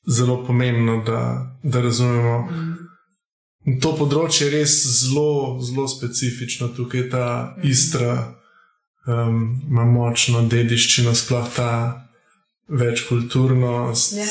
[0.07, 1.21] zelo pomembno, da,
[1.63, 2.39] da razumemo.
[2.39, 3.79] Mm.
[3.81, 7.27] To področje je res zelo, zelo specifično, tukaj je ta
[7.65, 8.11] istra,
[9.09, 11.71] um, ima močno dediščino, sploh ta
[12.69, 14.13] večkulturnost.
[14.19, 14.29] Ja,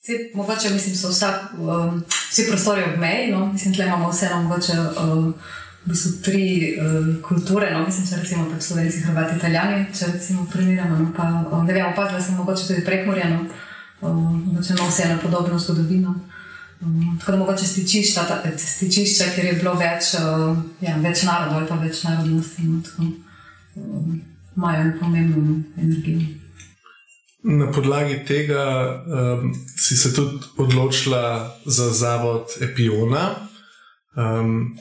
[0.00, 1.98] Vsi, mogoče mislim, so vsak, um,
[2.30, 3.52] vsi prostori ob meji, no?
[3.52, 4.72] mislim, da imamo vseeno mogoče.
[4.96, 5.34] Um,
[5.84, 10.44] V bistvu tri uh, kulture, no, mislim, če rečemo tako slovenci, hrvati, italijani, če recimo
[10.52, 13.46] primerjamo, no, pa um, ne vem, opazila sem mogoče tudi prekmorjeno,
[14.04, 16.12] um, mogoče ima vseeno podobno zgodovino.
[16.80, 20.52] Um, tako da mogoče stičišča, ta, stičišča, kjer je bilo več, uh,
[20.84, 23.08] ja, več narodov ali pa več narodnosti, no, tako
[23.80, 24.20] um,
[24.56, 26.28] imajo pomembno energijo.
[27.42, 28.64] Na podlagi tega
[29.00, 33.30] um, si se tudi odločila za zavod Epiona.
[34.16, 34.76] Um,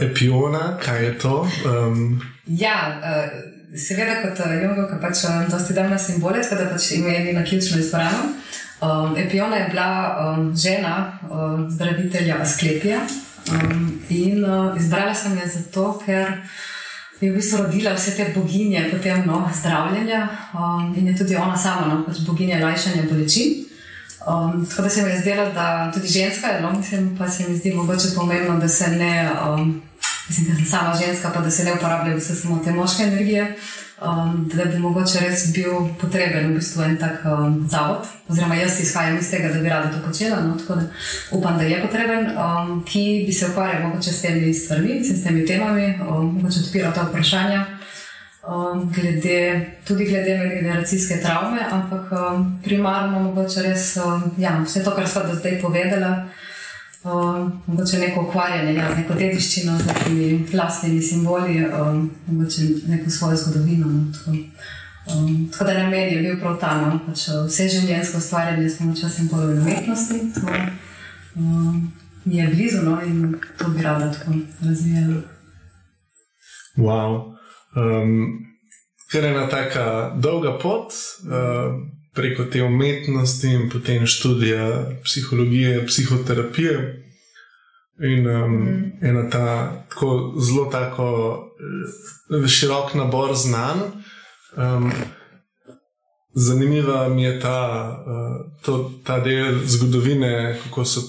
[0.00, 1.48] Epiona, kaj je to?
[1.66, 6.92] Um, ja, uh, seveda, kot Jungo, ki pač dosti dam na simbole, tako da pač
[6.98, 8.30] imeli na ključno izbrano.
[8.84, 13.00] Um, Epiona je bila um, žena um, zdravitelja Asklepija
[13.52, 16.32] um, in uh, izbrala sem jo zato, ker
[17.20, 21.56] je v bistvu rodila vse te boginje potem, no, zdravljenja um, in je tudi ona
[21.56, 23.64] sama no, pač boginja lajšanja bolečin.
[24.26, 27.48] Um, tako da se mi je zdelo, da tudi ženska je, no, mislim, pa se
[27.48, 29.82] mi zdi mogoče pomembno, da se ne, um,
[30.28, 33.56] mislim, da sem sama ženska, pa da se ne uporabljajo vse samo te moške energije
[34.02, 38.08] um, da bi mogoče res bil potreben v bistvu en tak um, zavod.
[38.28, 40.40] Oziroma, jaz izhajam iz tega, da bi rada to počela.
[40.40, 40.86] No, tako da
[41.30, 45.46] upam, da je potreben, um, ki bi se ukvarjal mogoče s temi stvarmi, s temi
[45.46, 47.64] temami, um, mogoče odpiral ta vprašanja.
[48.44, 54.90] Um, glede, tudi glede generacijske travme, ampak um, primarno mogoče res um, ja, vse to,
[54.90, 56.10] kar smo do zdaj povedali,
[57.04, 63.10] um, mogoče neko ukvarjanje ja, z neko dediščino, z nekimi vlastnimi simboli, um, mogoče neko
[63.10, 63.86] svojo zgodovino.
[63.86, 64.36] No, tako.
[65.14, 68.78] Um, tako da na meni je bil prav ta no, pač vse življenjsko ustvarjanje s
[68.78, 70.20] pomočjo simbolov in umetnosti.
[70.34, 70.46] To
[71.40, 71.92] um,
[72.24, 75.22] mi je blizu no, in to bi rada tako razvijala.
[76.76, 77.34] Wow.
[77.74, 78.46] Um,
[79.10, 80.92] ker je ena tako dolga pot.
[81.26, 81.74] Uh,
[82.14, 87.00] preko te umetnosti in potem študija psihologije, psihoterapije.
[88.02, 88.92] In um, mm.
[89.02, 91.38] ena ta tako zelo tako
[92.30, 93.80] uh, širok nabor znanj.
[94.56, 94.92] Um,
[96.34, 101.00] zanimiva mi je ta, uh, to, ta del zgodovine, kako so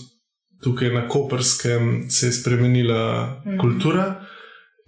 [0.64, 3.58] tukaj na Koperskem se je spremenila mm.
[3.58, 4.22] kultura.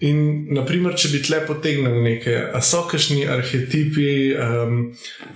[0.06, 0.18] In,
[0.54, 4.92] naprimer, če bi tle potegnili nekaj, a so kakšni arhetipi, um,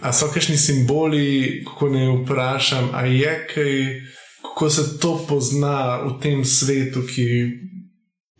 [0.05, 3.73] a so kakšni simboli, kako ne vprašam, a je kaj,
[4.45, 7.27] kako se to pozna v tem svetu, ki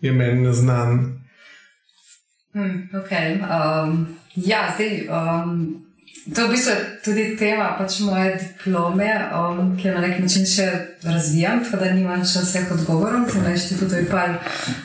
[0.06, 1.00] je meni neznan.
[2.54, 3.40] Hmm, okay.
[3.42, 4.06] um,
[4.36, 5.08] ja, zdaj.
[5.10, 5.90] Um...
[6.22, 10.46] To je v bistvu tudi tema pač moje diplome, um, ki jo na nek način
[10.46, 10.68] še
[11.02, 13.26] razvijam, tako da nimam še vseh odgovorov.
[13.26, 14.38] Sem na inštitutu IPAL,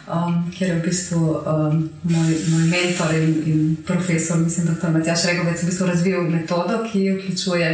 [0.09, 4.94] um, kjer je v bistvu um, moj, moj mentor in, in profesor, mislim, da je
[4.96, 7.70] Matjaš Regovec, v bistvu razvil metodo, ki vključuje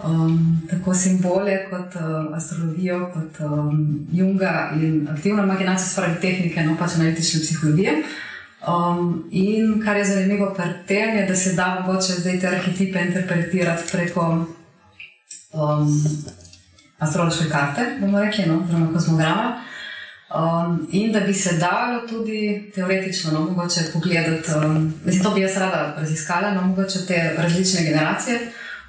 [0.00, 6.80] um, tako simbole kot uh, astrologijo, kot um, Junga in aktivno imaginacijo, spravi tehnike, no
[6.80, 8.00] pač analitične psihologije.
[8.66, 13.00] Um, in kar je zanimivo pri tem, je, da se da mogoče zdaj te arhetipe
[13.00, 14.46] interpretirati preko
[15.52, 16.02] um,
[16.98, 19.62] astrološke karte, bomo rekli, no, oziroma kozmograma.
[20.34, 25.40] Um, in da bi se dalo tudi teoretično, no, mogoče pogledati, um, mislim, to bi
[25.40, 28.38] jaz rada raziskala, no, mogoče te različne generacije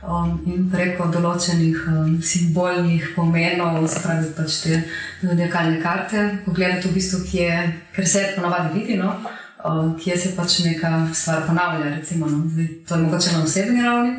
[0.01, 4.81] um, in preko določenih um, simbolnih pomenov, spravi pač te
[5.21, 7.51] zodiakalne karte, pogledati v bistvu, kje,
[7.95, 8.97] ker se ponovadi vidi.
[8.97, 9.13] No,
[10.03, 11.95] kje se pač neka stvar ponavlja.
[11.95, 12.43] Recimo, no?
[12.49, 14.13] Zdaj, to je mogoče na osebni ravni,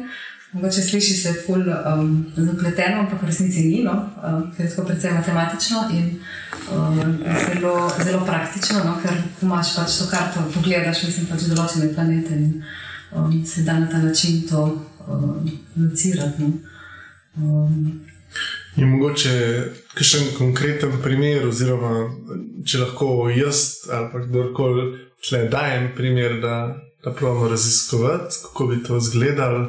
[0.52, 3.92] mogoče sliši se ful um, zapleteno, ampak v resnici ni, no?
[4.22, 6.10] um, ker je tako precej matematično in
[6.72, 8.96] um, zelo, zelo praktično, no?
[9.02, 12.62] ker imaš pač to karto, pogledaš, mislim pač določene planete in
[13.12, 14.64] um, se da na ta način to
[15.06, 16.42] um, locirati.
[16.42, 16.52] No?
[17.36, 18.00] Um,
[18.76, 19.34] Je mogoče
[19.94, 22.06] kakšen konkreten primer, oziroma
[22.64, 28.96] če lahko jaz ali kdorkoli tle dajem primer, da, da pravimo raziskovati, kako bi to
[28.96, 29.66] izgledalo.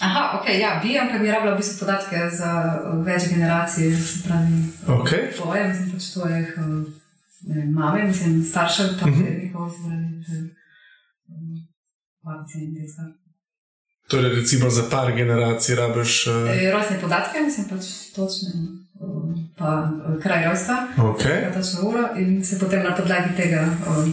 [0.00, 2.52] Aha, ok, ja, bi, ampak bi rabila v bistvu podatke za
[3.04, 4.60] več generacij, se pravi,
[4.96, 5.26] okay.
[5.36, 6.54] tvoje, mislim pač tvojih
[7.74, 9.82] mame, mislim staršev, pa tudi njihov, se
[11.26, 11.60] pravi,
[12.24, 13.10] babice in deska.
[14.10, 16.26] Torej, recimo za par generacij rabiš.
[16.26, 16.48] Uh...
[16.50, 17.84] E, rojstne podatke, mislim pač
[18.16, 18.50] točne.
[19.58, 19.88] Pa
[20.22, 21.54] kraj rojstva, okay.
[21.54, 23.68] točno uro, in se potem na podlagi tega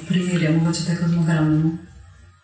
[0.07, 1.71] primerjamo, mogoče tako zelo gramno.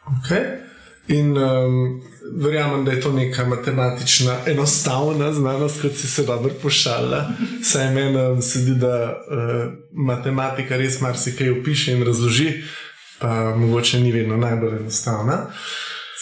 [0.06, 0.63] Okay.
[1.08, 2.01] In um,
[2.36, 7.29] verjamem, da je to neka matematična, enostavna znanost, kot si se dobro pošalila.
[7.63, 12.63] Saj meni se zdi, da uh, matematika res marsikaj opiše in razloži,
[13.19, 15.38] pa mogoče ni vedno najbolj enostavna.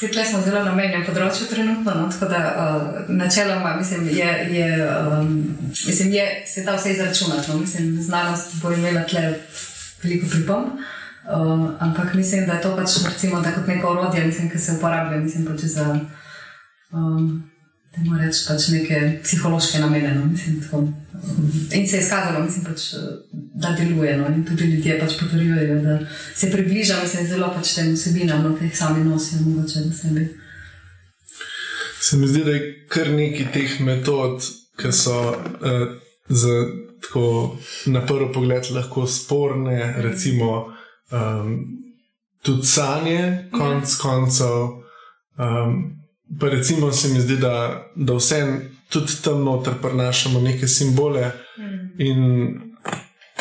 [0.02, 4.70] Tukaj smo zelo na menjem področju trenutno, no, tako da uh, načeloma mislim, je, je,
[4.90, 5.28] um,
[5.70, 7.52] mislim, je, se da vse izračunati.
[7.52, 9.22] No, mislim, znanost bo imela tle
[10.02, 14.50] veliko pripomb, uh, ampak mislim, da je to pač recimo, da kot neko orodje, mislim,
[14.50, 15.86] ki se uporablja mislim, pač za
[16.90, 17.44] um,
[17.98, 20.14] reč, pač neke psihološke namene.
[20.16, 20.88] No, mislim, tako,
[21.76, 22.94] in se je izkazalo, mislim, pač,
[23.32, 24.18] da deluje.
[24.18, 26.00] No, in tudi ljudje pač potrjujejo, da
[26.36, 30.30] se približa mislim, zelo pač tem vsebinam, no, ki jih sami nosijo, mogoče v sebi.
[32.02, 34.42] Se mi zdi, da je kar nekaj teh metod,
[34.80, 35.84] ki so uh,
[36.32, 36.58] za,
[37.04, 37.26] tako,
[37.92, 40.72] na prvi pogled lahko sporne, recimo
[41.12, 41.58] um,
[42.42, 44.80] tudi sanje, konc koncev.
[45.38, 46.01] Um,
[46.40, 48.46] pa recimo se mi zdi, da, da vse
[48.90, 52.02] tudi tam noter prenašamo neke simbole mm.
[52.02, 52.20] in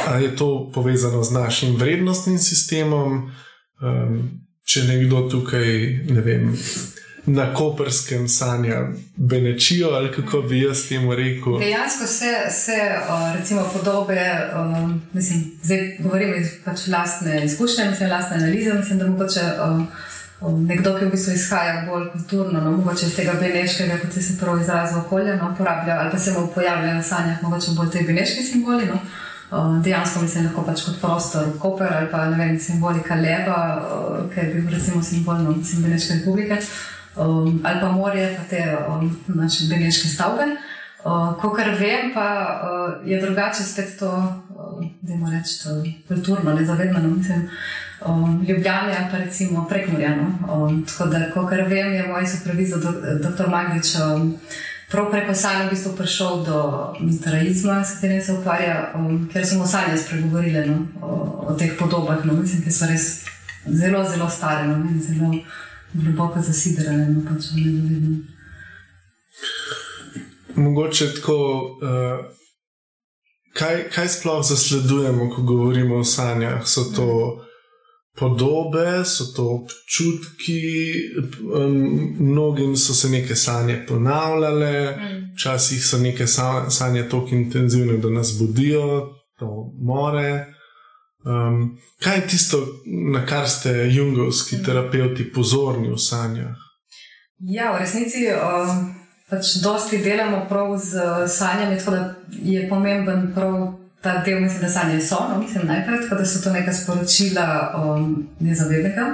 [0.07, 3.33] Ali je to povezano z našim vrednostnim sistemom?
[3.81, 4.31] Um,
[4.65, 5.69] če nekdo tukaj,
[6.15, 6.53] ne vem,
[7.27, 8.85] na koperskem sanja
[9.17, 11.59] Benečijo, ali kako bi jaz temu rekel?
[11.59, 12.77] Dejansko se, se
[13.39, 14.21] recimo, podobe,
[15.13, 18.75] mislim, zdaj govorim iz pač lastne izkušnje, mislim, lastne analize.
[18.75, 19.41] Mislim, da mogoče
[20.41, 24.63] nekdo, ki v bistvu izhaja bolj kulturno, no, mogoče iz tega beneškega, kot se pravi
[24.63, 28.43] izraz okolja, no, porablja, ali pa se mu pojavljajo v sanjah, mogoče bolj te beneške
[28.43, 28.87] simboli.
[28.87, 29.01] No
[29.83, 33.59] dejansko mislim, lahko pač kot prostor, koper ali pa ne vem, simbolika leva,
[34.35, 36.59] ker je bil recimo simbolno Beneške republike,
[37.17, 40.47] um, ali pa morje, pa te um, naše beneške stavbe.
[41.01, 42.27] Uh, ko kar vem, pa
[42.63, 44.11] uh, je drugače spet to,
[45.01, 47.49] da imamo reči, to kulturno, nezavedno, no, mislim,
[48.07, 50.39] um, ljubljanje pa recimo prekmorjano.
[50.53, 52.81] Um, tako da, ko kar vem, je moj supervizor,
[53.21, 53.49] dr.
[53.49, 54.39] Magdič, um,
[54.91, 59.67] prav preko sanja v bistvu prišel do mitraizma, s katerim se ukvarja, um, ker smo
[59.67, 61.15] sanje spregovorili no, o,
[61.49, 63.25] o teh podobah, no, mislim, ki so res
[63.67, 65.35] zelo, zelo stare no, in zelo
[65.93, 67.07] globoko zasidrane.
[67.09, 68.19] No, pač, ne,
[70.57, 71.37] Mogoče tako,
[71.83, 72.25] uh,
[73.55, 76.67] kaj, kaj sploh zasledujemo, ko govorimo o sanjah?
[76.67, 77.07] So to
[78.19, 80.63] podobe, so to občutki,
[82.19, 85.33] mnogim so se neke sanje ponavljale, mm.
[85.35, 86.27] včasih so neke
[86.69, 90.47] sanje tako intenzivne, da nas budijo, to more.
[91.25, 92.59] Um, kaj je tisto,
[93.13, 94.65] na kar ste jungovski mm.
[94.65, 96.57] terapeuti pozorni v sanjah?
[97.39, 98.27] Ja, v resnici.
[98.33, 99.01] Um...
[99.31, 100.99] Pač dosti delamo prav z
[101.31, 106.09] sanjami, tako da je pomemben prav ta del, mislim, da sanje so, no, mislim, najprej,
[106.19, 109.07] da so to neka sporočila um, nezavednega,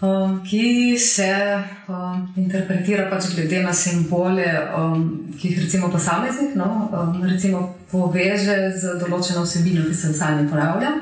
[0.00, 4.46] um, ki se um, interpretira pač glede na simbole,
[4.78, 5.04] um,
[5.40, 10.50] ki jih recimo posameznik no, um, recimo poveže z določeno vsebino, ki se v sanji
[10.50, 10.92] ponavlja.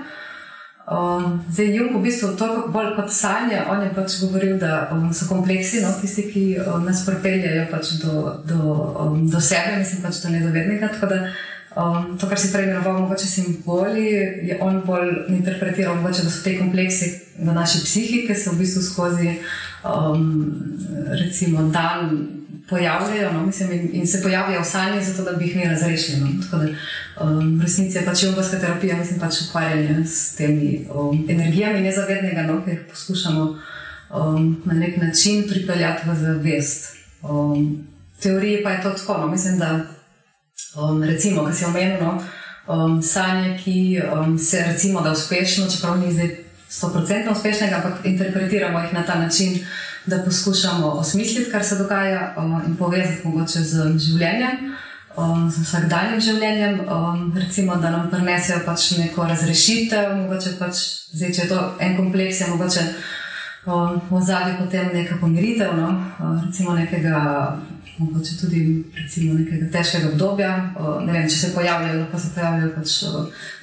[0.87, 5.09] Um, zdaj, Jung v bistvu to bolj kot sanje, on je pač govoril, da um,
[5.11, 8.61] so kompleksi, no, tisti, ki um, nas pripeljajo pač do, do,
[9.03, 10.93] um, do sebe, mislim pač do nezavednega.
[11.77, 14.07] Um, to, kar si prej imenoval, mogoče simboli,
[14.49, 18.59] je on bolj interpretiral, mogoče, da so te kompleksi v naši psihi, ki se v
[18.63, 19.35] bistvu skozi
[19.85, 20.55] um,
[21.21, 22.17] recimo, dan
[22.69, 26.21] pojavljajo no, mislim, in, in se pojavljajo v sanji, zato da bi jih mi razrešili.
[26.21, 26.29] No.
[26.45, 26.69] Tako da
[27.25, 32.43] um, v resnici je pač jogovska terapija, mislim pač ukvarjanje s temi um, energijami nezavednega,
[32.43, 36.97] no, ki jih poskušamo um, na nek način pripeljati v zavest.
[37.23, 37.87] Um,
[38.23, 39.96] teorije pa je to tako, no, mislim, da
[40.75, 42.23] um, recimo, ki si omenil, no,
[42.67, 46.37] um, sanje, ki um, se recimo da uspešno, čeprav ni zdaj
[46.71, 49.59] 100% uspešnega, ampak interpretiramo jih na ta način,
[50.07, 54.75] da poskušamo osmisliti, kar se dogaja um, in povezati mogoče z življenjem.
[55.17, 60.83] Um, z vsakdanjim življenjem, um, recimo, da nam prinesejo pač neko razrešitev, mogoče pač,
[61.17, 62.85] zdaj, če je to en kompleks, je mogoče
[63.65, 65.89] um, v zadnji potem neka pomiritev, no?
[66.21, 67.23] um, recimo nekega
[67.99, 70.53] mogoče tudi recimo, nekega težkega obdobja.
[71.07, 72.95] Ne vem, če se pojavljajo, lahko se pojavljajo pač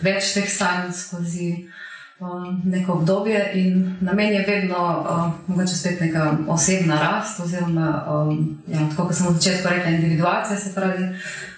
[0.01, 1.49] več teh stanj skozi
[2.65, 3.41] neko obdobje.
[3.59, 4.83] In namen je vedno
[5.47, 7.89] mogoče spet neka osebna rast, oziroma
[8.67, 11.09] ja, tako kot sem v začetku rekla, individuacija se pravi.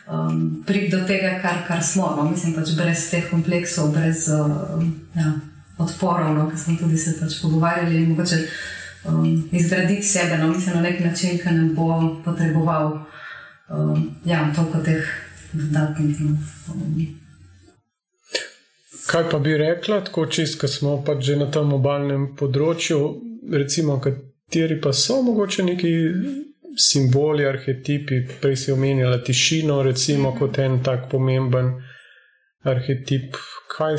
[0.06, 2.28] Um, Priti do tega, kar, kar smo, no?
[2.30, 4.84] mislim, pač brez teh kompleksov, brez uh,
[5.18, 5.32] ja,
[5.82, 6.46] odporov, no?
[6.52, 8.04] ki smo tudi se pač pogovarjali.
[8.12, 12.92] Mogoče, uh, um, izgraditi sebe no, mislim, na nek način, ki ne bo potreboval
[13.70, 15.04] um, ja, toliko teh
[15.54, 16.22] dodatnih.
[16.22, 16.38] No,
[16.74, 17.06] um.
[19.06, 23.00] Kaj pa bi rekla, tako čist, ko smo pač že na tem obalnem področju,
[23.54, 25.92] recimo, kateri pa so mogoče neki
[26.78, 31.76] simboli, arhetipi, prej si omenjala tišino, recimo, kot en tak pomemben
[32.66, 33.38] arhetip.
[33.72, 33.98] Kaj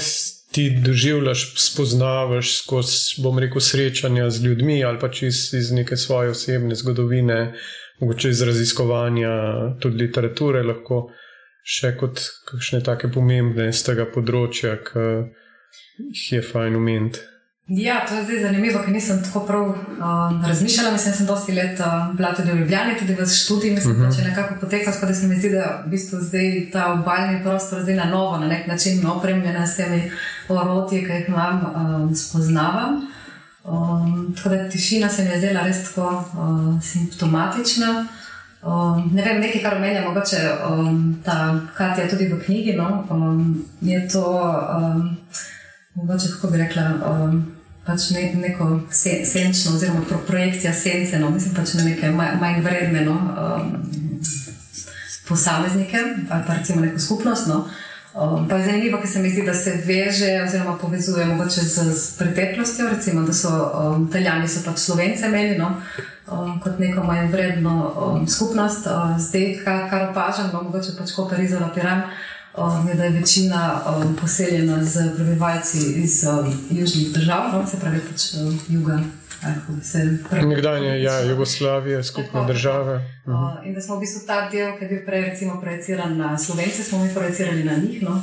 [0.57, 6.31] ti doživljaš, spoznavaš skozi, bom rekel, srečanja z ljudmi ali pa iz, iz neke svoje
[6.33, 7.53] osebne zgodovine,
[8.01, 9.35] mogoče iz raziskovanja
[9.81, 11.11] tudi literature, lahko
[11.61, 15.07] še kot kakšne take pomembne z tega področja, ki
[16.09, 17.21] jih je fajn umeti.
[17.69, 20.93] Ja, to je zdaj zanimivo, ker nisem tako prav uh, razmišljala.
[20.93, 23.75] Mislim, da sem dosti let uh, bila tudi v Ljubljani, tudi v študiju.
[23.75, 24.11] Mislim, uh -huh.
[24.11, 27.43] da če nekako poteka, tako da se mi zdi, da v bistvu zdaj ta obaljni
[27.43, 30.11] prostor zdaj na novo, na nek način opremljen s temi
[30.49, 33.01] orodji, ki jih imam, um, spoznavam.
[33.65, 38.07] Um, tako da tišina se mi je zdela res tako uh, simptomatična.
[38.63, 40.37] Um, ne vem, nekaj, kar omenja, mogoče
[40.71, 42.73] um, ta Katja tudi v knjigi.
[42.73, 43.07] No?
[43.11, 45.17] Um, je to, um,
[45.95, 46.83] mogoče kako bi rekla.
[47.11, 47.56] Um,
[47.87, 52.63] pač ne, neko se, senčno, oziroma pro, projekcija sence, no, mislim pač na neke manj
[52.65, 53.75] vredne no, um,
[55.29, 55.99] posameznike
[56.31, 57.47] ali pa recimo neko skupnost.
[57.47, 57.67] No.
[58.17, 61.83] Um, pa je zanimivo, ker se mi zdi, da se veže oziroma povezuje mogoče z,
[61.93, 65.75] z preteklostjo, recimo, da so um, Italijani so pač Slovence imeli no,
[66.33, 68.87] um, kot neko manj vredno um, skupnost.
[68.87, 72.36] Uh, zdaj, kar, kar opažam, no, mogoče pač kot Parizo, Piran um, je,
[72.95, 78.35] da je večina um, poseljena z prebivalci iz um, južnih držav, no, se pravi pač
[78.35, 78.99] um, juga.
[80.43, 82.95] Nekdanje ja, Jugoslavije, skupne tako, države.
[83.27, 86.83] Uh, in da smo v bistvu ta del, ki je bil prej projiciran na Slovence,
[86.83, 88.03] smo mi projicirali na njih.
[88.03, 88.23] No?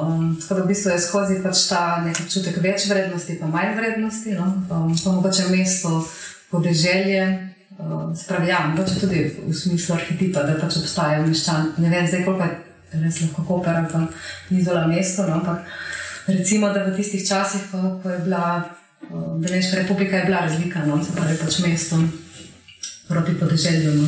[0.00, 3.74] Um, tako da v bistvu je skozi pač ta nek občutek več vrednosti, pa manj
[3.76, 4.46] vrednosti, no?
[4.70, 6.04] um, pa mogoče mesto,
[6.50, 7.48] podeželje.
[7.78, 11.78] Um, Spravi, ja, mogoče tudi v smislu arhetipa, da pač obstajajo meščani.
[11.78, 14.06] Ne vem, zdaj koliko je res lahko Koper ali pa
[14.50, 15.26] Izola mesto.
[15.26, 15.66] No, ampak
[16.26, 18.64] recimo, da v tistih časih, ko, ko je bila
[19.10, 21.96] Beneška republika, je bila razlika, no, se pravi pač mesto
[23.08, 23.92] proti podeželju.
[23.94, 24.06] No,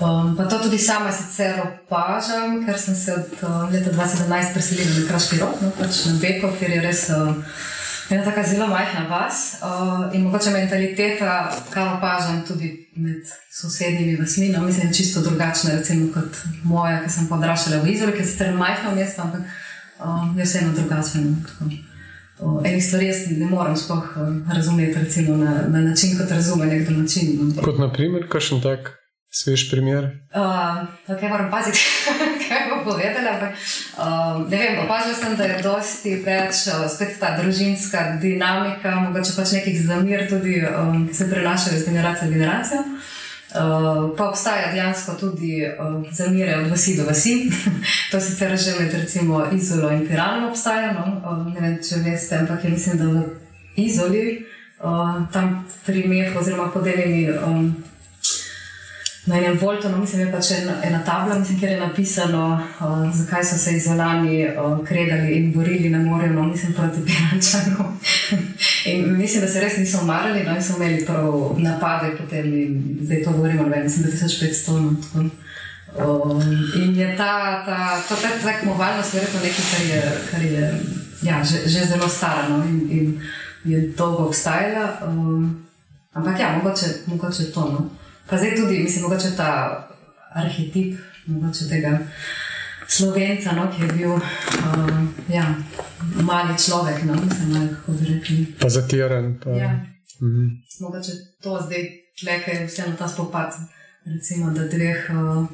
[0.00, 4.98] um, pa to tudi sama sicer opažam, ker sem se od uh, leta 2017 preselila
[4.98, 7.08] na Kraški rok, no, pač na Beko, kjer je res.
[7.14, 7.32] Uh,
[8.10, 14.48] ena tako zelo majhna vas uh, in mogoče mentaliteta, kar opažam tudi med sosednjimi vasmi,
[14.48, 18.54] no, mislim, čisto drugačna recimo, kot moja, ki sem podraščala v Izraelu, ki je sicer
[18.54, 21.36] majhno mesto, ampak uh, je vseeno drugačen.
[22.40, 26.66] Uh, enih stvari jaz ne morem sploh uh, razumeti recimo, na, na način, kot razume
[26.66, 27.38] nekdo način.
[27.40, 27.62] No.
[27.62, 29.03] Kot naprimer, kakšen tak?
[29.34, 30.22] Svež primer.
[30.30, 31.82] Uh, okay, moram paziti,
[32.46, 33.34] kaj bo povedala.
[33.34, 33.50] Ampak,
[33.98, 39.32] uh, ne vem, opazila sem, da je dosti več uh, spet ta družinska dinamika, mogoče
[39.34, 42.84] pač nekih zamir, tudi, um, ki se prenašajo iz generacije v generacijo.
[43.54, 47.34] Uh, pa obstaja dejansko tudi uh, zamire od vasi do vasi.
[48.14, 50.92] to sicer že med recimo Izolo in Piranom obstaja.
[50.94, 51.10] No?
[51.10, 53.26] Uh, ne vem, če veste, ampak je mislim, da v
[53.82, 54.46] Izoli,
[54.78, 57.34] uh, tam pri Mehu oziroma podeljeni.
[57.34, 57.74] Um,
[59.26, 63.44] Na enem Voltonu, mislim, je pač ena, ena tabla, mislim, kjer je napisano, uh, zakaj
[63.44, 67.86] so se izolani uh, kregali in borili na morju, no, mislim, proti Pirančanu.
[68.92, 72.52] in mislim, da se res niso umarali, no, in so imeli prav napade potem,
[73.00, 74.70] zdaj to govorimo, ne mislim, da je 1500.
[75.14, 75.30] No,
[76.06, 76.42] um,
[76.82, 80.80] in je ta, ta, ta, ta tekmovalnost verjetno nekaj, kar je, kar je
[81.22, 83.20] ja, že, že zelo stara no, in, in
[83.64, 85.00] je dolgo obstajala.
[85.08, 85.64] Um,
[86.12, 87.60] ampak ja, mogoče, mogoče to.
[87.60, 88.03] No.
[88.28, 89.50] Pa zdaj tudi, mislim, mogoče ta
[90.34, 91.98] arhetip, mogoče tega
[92.88, 94.22] slovenca, no, ki je bil uh,
[95.28, 95.54] ja,
[96.22, 98.46] mali človek, no, mislim, kako bi rekli.
[98.60, 99.38] Pa zatiran.
[99.44, 99.50] Pa.
[99.50, 99.70] Ja.
[100.22, 100.46] Mhm.
[100.80, 101.12] Mogoče
[101.42, 103.52] to zdaj tleke je vseeno ta spopad,
[104.04, 105.10] recimo, da dveh.
[105.10, 105.46] Uh,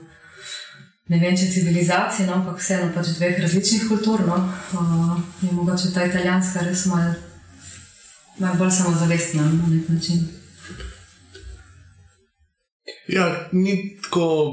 [1.10, 4.20] Ne vem, če civilizacije, no, ampak vseeno pač dveh različnih kultur.
[4.28, 4.36] No,
[4.78, 7.16] uh, je mogoče ta italijanska res malo,
[8.38, 10.28] malo bolj samozavestna na nek način.
[13.08, 14.52] Ja, ni tako,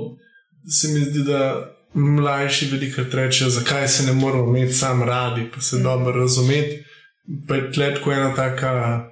[0.70, 5.62] se mi zdi, da mlajši velikokrat rečejo, zakaj se ne moramo imeti sam radi, pa
[5.62, 5.84] se mm.
[5.84, 6.84] dobro razumeti.
[7.48, 9.04] Pa je tletko ena taka,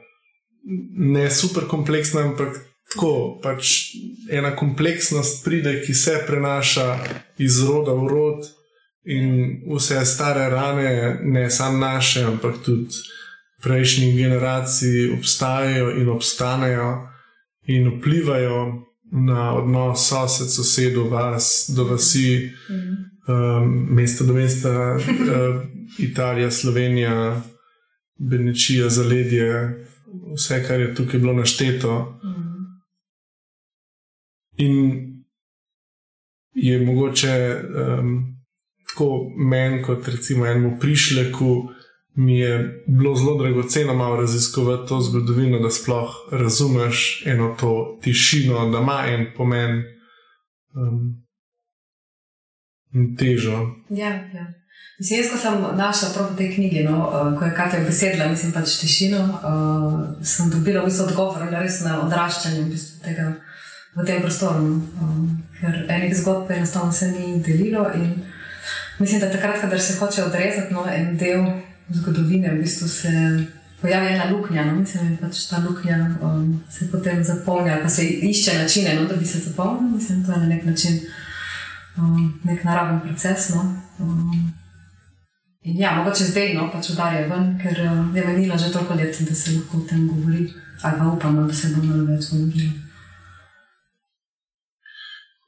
[0.97, 2.55] ne super kompleksna, ampak
[2.93, 3.91] tako, pač
[4.32, 6.99] ena kompleksnost pride, ki se prenaša
[7.38, 8.47] iz roda v rod.
[9.05, 12.95] In vse stare rane, ne samo naše, ampak tudi
[13.63, 17.07] prejšnjih generacij, obstajajo in obstanejo
[17.67, 18.86] in vplivajo
[19.16, 22.51] na odnos sosed, sosedov, vas, do vasi,
[23.28, 25.61] um, mesta do mesta, uh,
[25.99, 27.41] Italija, Slovenija,
[28.20, 29.86] Benečija, zaledje,
[30.36, 32.20] vse, kar je tukaj bilo našteto.
[34.57, 34.76] In
[36.53, 37.61] je mogoče
[37.99, 38.36] um,
[38.88, 41.70] tako meni, kot recimo enemu prišleku,
[42.16, 48.70] mi je bilo zelo dragoceno malo raziskovati to zgodovino, da sploh razumeš eno to tišino,
[48.70, 49.84] da ima en pomen
[50.76, 51.26] um,
[52.93, 53.68] in težo.
[53.89, 54.53] Ja, ja.
[54.99, 58.30] Mislim, jaz, ko sem našla prav v tej knjigi, no, uh, ko je Katja besedila,
[58.32, 63.03] mislim pač tišino, uh, sem dobila v bistvu odgovor na res na odraščanje v, bistvu
[63.03, 63.26] tega,
[63.95, 64.63] v tem prostoru.
[64.63, 64.80] No.
[65.03, 65.28] Um,
[65.59, 68.24] ker enih zgodb enostavno se ni delilo in
[68.99, 71.43] mislim, da takrat, kadar se hoče odrezati no, en del
[71.89, 73.11] zgodovine, v bistvu se
[73.81, 78.05] pojavi ena luknja, no, mislim, da pač ta luknja um, se potem zapolnja, pa se
[78.05, 80.99] išče načine, no, da bi se zapolnil, mislim, to je na nek način
[81.97, 83.49] um, nek naraven proces.
[83.49, 83.75] No.
[83.99, 84.53] Um,
[85.65, 89.17] In ja, mogoče zdaj no, pač udarjajo ven, ker uh, je menila že toliko let,
[89.25, 90.43] da se lahko o tem govori,
[90.81, 92.84] ali pa upamo, da se bo malo več govorilo.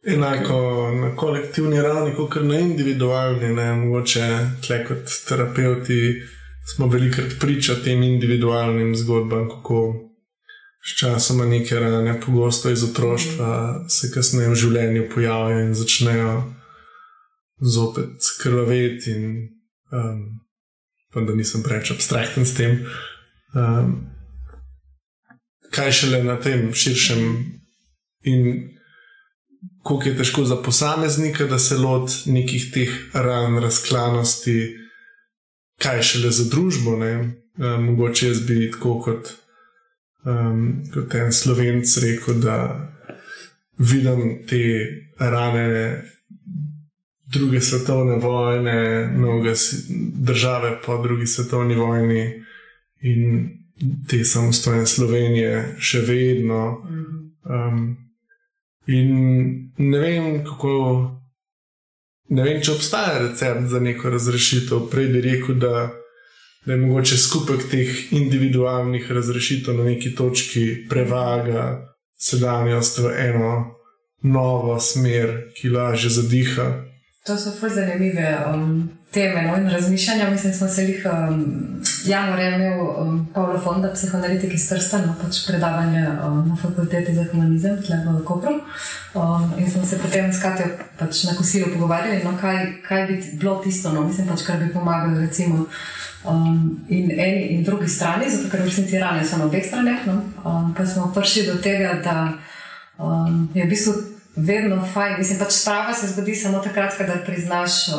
[0.06, 4.28] Enako na kolektivni ravni, kot na individualni, ne mogoče
[4.68, 6.22] tle kot terapeuti,
[6.76, 10.08] smo velikokrat priča tem individualnim zgodbam, kako
[10.86, 16.34] s časoma neke rane, pogosto iz otroštva, se kasneje v življenju pojavijo in začnejo
[17.60, 19.16] zopet krvaveti
[19.92, 20.22] um,
[21.14, 22.86] pa da nisem preveč abstrakten s tem.
[23.56, 23.96] Um,
[25.74, 27.24] kaj šele na tem širšem,
[28.28, 28.70] in
[29.88, 34.76] kako je težko za posameznika, da se loti nekih teh ran, razklanosti,
[35.80, 36.98] kaj šele za družbo.
[36.98, 39.32] Um, mogoče jaz bi tako kot,
[40.26, 42.58] um, kot en slovenc rekel, da
[43.78, 44.64] vidim te
[45.20, 46.04] rane
[47.32, 49.54] druge svetovne vojne, mnoge
[50.14, 52.44] države po drugi svetovni vojni
[53.02, 53.50] in
[54.10, 56.84] te samostojne Slovenije še vedno.
[57.44, 58.07] Um,
[58.88, 60.74] in ne vem, kako.
[62.30, 64.90] Ne vem, če obstaja recept za neko razrešitev.
[64.92, 65.88] Prej bi rekel, da,
[66.66, 71.88] da je mogoče skupek teh individualnih razrešitev na neki točki prevaga
[72.20, 73.54] sedanjost v eno
[74.28, 76.87] novo smer, ki lažje zadiha.
[77.28, 80.30] To so zelo zanimive um, teme no, in razmišljanja.
[80.30, 85.16] Mislim, da smo se jih um, januarja imeli um, Pavlo Fonda, psihoanalitik iz Trsta, no,
[85.22, 88.54] pač predavanje um, na fakulteti za humanizem, tle v Kopru.
[89.14, 90.68] Um, in smo se potem s Katijo
[91.00, 94.74] pač na kosilu pogovarjali, no, kaj, kaj bi bilo tisto, no, mislim, pač, kar bi
[94.74, 95.20] pomagalo.
[95.20, 95.66] Recimo,
[96.28, 100.02] Um, in eni in drugi strani, zato ker v resnici rane so na obeh straneh.
[100.10, 100.16] No?
[100.44, 102.34] Um, pa smo prišli do tega, da
[103.00, 105.16] um, je v bistvu vedno fajn.
[105.18, 107.96] Mislim, pač sprava se zgodi samo takrat, ko priznaš uh,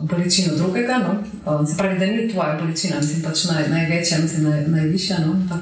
[0.00, 0.98] bolečino drugega.
[0.98, 1.18] No?
[1.44, 5.18] Uh, se pravi, da ni tvoja bolečina, mislim, pač naj, največja, mislim, naj, najvišja.
[5.26, 5.36] No?
[5.48, 5.60] Tak,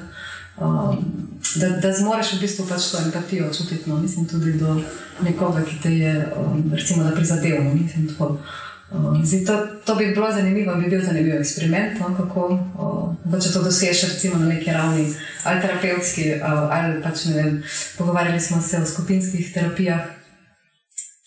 [0.63, 1.05] um,
[1.57, 3.99] da, da zmoriš v bistvu pač to empatijo čutiti, no?
[3.99, 4.81] mislim, tudi do
[5.27, 7.65] nekoga, ki te je, um, recimo, da prizadeva.
[7.65, 7.75] No?
[7.75, 8.37] Mislim, tako.
[8.91, 9.55] Uh, zdi, to,
[9.87, 12.47] to bi bilo zanimivo, bi bil zanimiv eksperiment, no, kako
[13.27, 15.05] uh, če to dosežeš, recimo na neki ravni,
[15.47, 17.61] ali terapevtski, ali pač ne vem.
[17.99, 20.20] Pogovarjali smo se o skupinskih terapijah,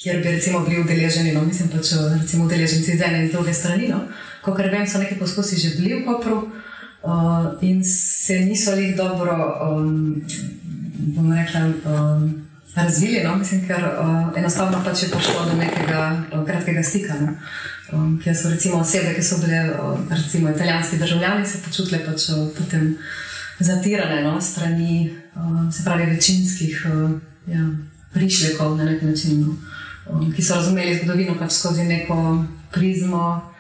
[0.04, 3.54] kjer bi recimo bili udeleženi, no, mislim pa, če recimo udeleženci z ene in druge
[3.54, 3.88] strani.
[3.88, 4.02] No.
[4.44, 9.36] Kot vem, so neki poskusi že bili v Kopru uh, in se niso jih dobro,
[9.70, 10.20] um,
[11.16, 12.26] bom rekla, um,
[12.76, 16.02] razvili, no, mislim, ker uh, enostavno pač je prišlo do nekega
[16.34, 17.16] uh, kratkega stika.
[17.22, 17.38] No.
[17.94, 22.28] Um, kjer so recimo osebe, ki so bile uh, recimo italijanski državljani, se počutile pač
[22.34, 22.98] uh, potem
[23.60, 27.12] zatirane no, strani, uh, se pravi, večinskih uh,
[27.48, 27.70] ja,
[28.14, 29.46] prišlekov na nek način.
[29.48, 29.56] No.
[30.10, 32.18] Um, ki so razumeli zgodovino pač skozi neko
[32.74, 33.52] prizmo,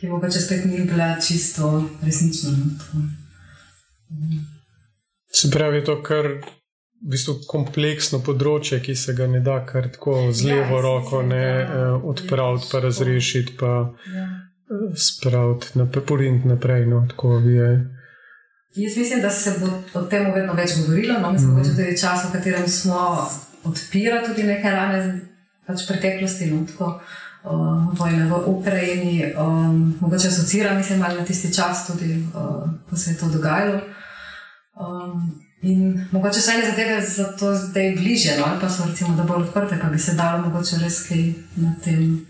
[0.00, 2.50] ki bo pač spet ni bila čisto resnična.
[2.50, 4.40] No,
[5.32, 6.38] se pravi, to kar.
[6.98, 10.82] V bistvu kompleksno področje, ki se ga ne da kar tako z ja, levo ja,
[10.82, 13.68] roko ne, eh, odpraviti, pa razrešiti, pa
[14.10, 14.24] ja.
[14.66, 17.68] Eh, spraviti naprej, naprej no, tako je.
[18.82, 19.70] Jaz mislim, da se bo
[20.00, 21.20] o tem vedno več govorilo.
[21.20, 21.32] No?
[21.32, 21.70] Mislim, da mm -hmm.
[21.70, 23.28] je tudi čas, v katerem smo
[23.64, 25.20] odpirali tudi nekaj rane
[25.68, 26.94] pač preteklosti, no, tako
[27.44, 33.10] uh, vojne v Ukrajini, um, mogoče asocira, mislim, na tisti čas, tudi uh, ko se
[33.10, 33.80] je to dogajalo.
[34.80, 35.28] Um,
[35.62, 39.48] in mogoče so ene zadeve zato zdaj bliže, no, ali pa so recimo da bolj
[39.48, 42.26] odprte, pa bi se dalo mogoče res kaj na tem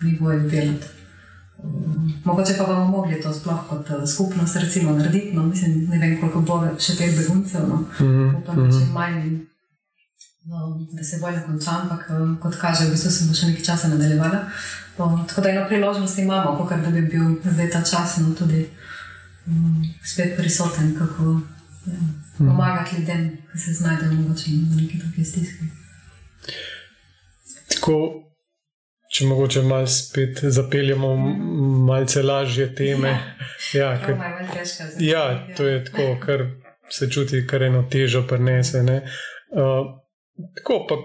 [0.00, 0.86] nivoju delati.
[1.64, 5.36] Um, mogoče pa bomo mogli to sploh kot skupnost recimo, narediti.
[5.36, 8.38] No, mislim, ne vem, koliko bo še teh beguncev, no, mm -hmm.
[8.38, 9.53] upam, da čim manj.
[10.46, 13.64] No, da se vojna konča, ampak eh, kot kaže, v bistvu se bo še nekaj
[13.64, 14.42] časa nadaljevala.
[14.96, 18.66] Tako da eno priložnost imamo, kot da bi bil zdaj ta čas no, tudi
[19.46, 21.38] um, spet prisoten, kako
[21.86, 22.50] ja, mhm.
[22.50, 25.70] pomagati ljudem, ki se znajdejo mogoče v neki drugi stiski.
[27.72, 27.98] Tako,
[29.16, 31.16] če mogoče malo spet zapeljemo
[31.88, 33.16] malce lažje teme.
[33.72, 34.20] Ja, ja,
[35.12, 35.26] ja,
[35.56, 36.48] to je tako, kar
[36.92, 38.84] se čuti, kar eno težo prenese.
[38.84, 40.03] Uh,
[40.56, 40.96] Tako pa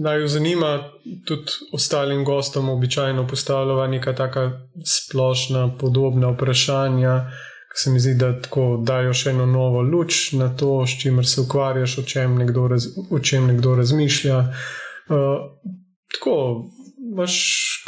[0.00, 0.90] naj jo zanima,
[1.24, 4.50] tudi ostalim gostom običajno postavljava neka taka
[4.86, 7.30] splošna, podobna vprašanja,
[7.72, 11.26] ki se mi zdi, da tako dajo še eno novo luč na to, s čimer
[11.26, 14.38] se ukvarjaš, o čem nekdo, raz, o čem nekdo razmišlja.
[15.08, 15.48] Uh,
[16.14, 16.36] tako,
[17.12, 17.34] imaš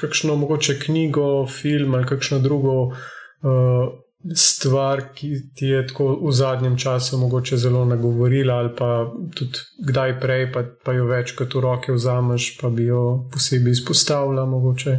[0.01, 2.75] kakšno mogoče knjigo, film ali kakšno drugo.
[2.87, 3.95] Uh,
[4.35, 10.21] stvar, ki ti je tako v zadnjem času mogoče zelo nagovorila, ali pa tudi kdaj
[10.21, 14.47] prej, pa, pa jo več kot v roke vzameš, pa bi jo posebej izpostavila.
[14.47, 14.97] Mogoče.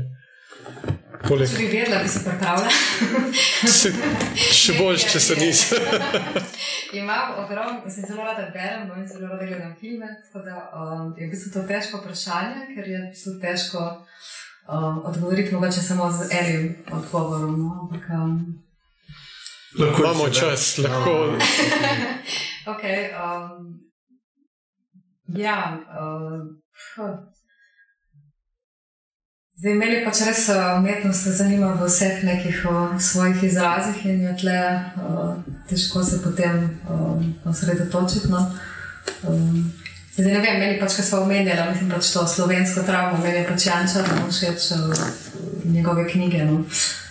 [1.26, 1.50] Poleg...
[1.50, 2.70] Če bi vedela, bi se pripravila.
[4.62, 5.80] še boljš, če se nisi.
[7.00, 10.12] Imam ogromno, se zelo rada berem, in zelo rada gledam filme.
[10.34, 15.56] Da, um, je v bistvu to težko vprašanje, ker je v bistvu težko um, odgovoriti
[15.56, 17.60] mogoče samo z enim odgovorom.
[17.60, 17.74] No?
[17.88, 18.38] Ampak, um,
[19.78, 21.38] Lahko imamo čas, lahko.
[22.72, 23.80] okay, um,
[25.28, 27.10] ja, uh,
[29.58, 34.20] Zdaj, meni je pač res uh, umetnost zanima v vseh nekih uh, svojih izrazih in
[34.28, 34.58] je tle
[35.02, 35.32] uh,
[35.70, 36.60] težko se potem
[36.90, 38.30] uh, osredotočiti.
[38.30, 38.44] No.
[39.26, 39.72] Um,
[40.14, 43.66] zdaj, ne vem, meni pač, kaj smo omenjali, mislim pač to slovensko travmo, meni pač
[43.66, 44.72] Janča, da mu všeč
[45.66, 46.46] njegove knjige.
[46.46, 46.62] No.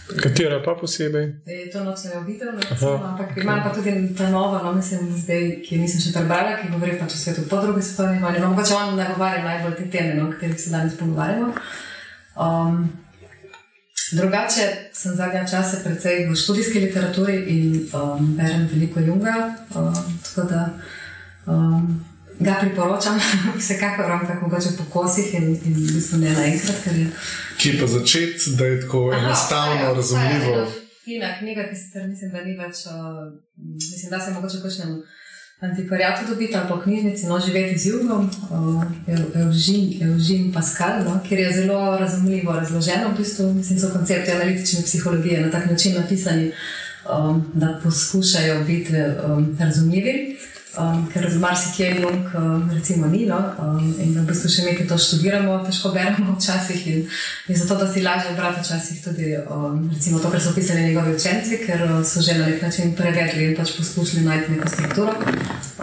[0.07, 1.43] Katera pa posebej?
[1.47, 3.43] Je to noč ne videl, ampak okay.
[3.43, 7.17] imam pa tudi ta nova, no, mislim, zdaj, ki nisem še prebrala, ki govori pač
[7.17, 8.39] o svetu po drugi svetovni vojni.
[8.39, 11.51] No, mogoče on nagovarja najbolj te teme, no, o katerih se danes pogovarjamo.
[12.39, 12.85] Um,
[14.13, 19.57] drugače sem zadnja časa precej v študijski literaturi in um, berem veliko Junga.
[19.75, 20.69] Um, tako da
[21.51, 22.05] um,
[22.41, 23.21] ga priporočam,
[23.61, 26.89] vsekakor, ampak mogoče po kosih in, in v bistvu ne naenkrat.
[27.59, 30.67] Kje pa začeti, da je tako Aha, enostavno, ja, razumljivo?
[31.05, 34.99] Fina knjiga, ki se mislim, da ni več, uh, mislim, da se mogoče kakšnem
[35.61, 38.85] antikvariatu dobiti ali po knjižnici, no živeti z jugom, uh,
[40.03, 45.41] Eužin Pascal, no, kjer je zelo razumljivo razloženo, v bistvu, mislim, so koncepti analitične psihologije
[45.41, 46.51] na tak način napisani,
[47.09, 50.37] um, da poskušajo biti um, razumljivi
[50.79, 53.27] um, ker marsikje je junk, um, recimo, ni.
[53.27, 53.39] No?
[53.59, 56.87] Um, in v bistvu še nekaj to študiramo, težko beremo včasih.
[56.93, 57.03] In,
[57.49, 61.17] in zato, da si lažje brati včasih tudi um, recimo, to, kar so pisali njegovi
[61.17, 65.17] učenci, ker uh, so že na nek način prevedli in pač poskušali najti neko strukturo,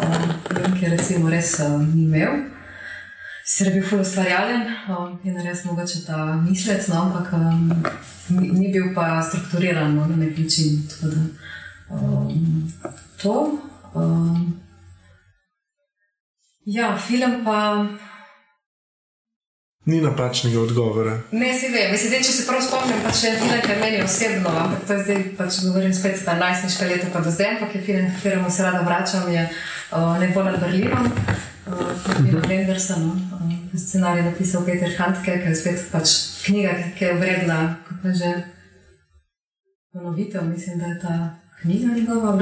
[0.02, 2.42] um, ki recimo res um, ni imel.
[3.44, 7.72] Sicer je bil ful ustvarjalen um, in res mogoče ta mislec, no, ampak um,
[8.40, 10.84] ni, ni bil pa strukturiran no, na nek način.
[11.02, 11.14] Da,
[11.92, 12.72] um,
[13.22, 13.60] to.
[13.94, 14.63] Um,
[16.66, 17.86] Ja, film pa.
[19.86, 21.18] Ni napačnega odgovora.
[21.32, 21.92] Ne, se vem.
[21.92, 25.04] Mislim, če se prav spomnim, pa še film, ki je meni osebno, ampak to je
[25.04, 28.52] zdaj, pač govorim spet za najstniška leta, pa do zdaj, ampak je film, ki mu
[28.52, 31.10] se rada vračam, je uh, Nebo nad Berlinom,
[31.68, 31.92] uh,
[32.24, 37.20] Nina Wendersa, no, uh, scenarij napisal Peter Handke, ki je spet pač knjiga, ki je
[37.20, 37.60] vredna,
[37.90, 38.32] kako že
[39.92, 41.18] ponovitev, mislim, da je ta
[41.60, 42.38] knjiga njegova,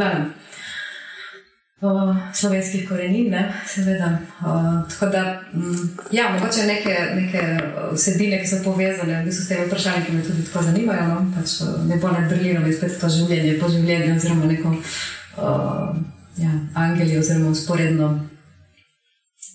[1.82, 4.18] obljana slovenskih korenin, ne, seveda.
[4.40, 7.60] Uh, tako da, um, ja, mogoče neke, neke
[7.94, 11.08] vsebine, ki so povezane v bistvu s temi vprašanji, ki me tudi tako zanimajo.
[11.08, 11.32] No?
[11.36, 11.56] Pač,
[11.88, 15.96] ne bo nad Berlinom, je spet to življenje, po življenju, oziroma neko uh,
[16.38, 18.12] ja, angeli, oziroma usporedno.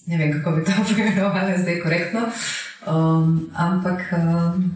[0.06, 2.24] Ne vem, kako bi to pojmenovali zdaj korektno.
[2.86, 4.66] Um, ampak, um,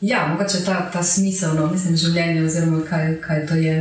[0.00, 3.78] ja, mogoče ta, ta smisel, no, mislim, življenje, oziroma kaj, kaj to je.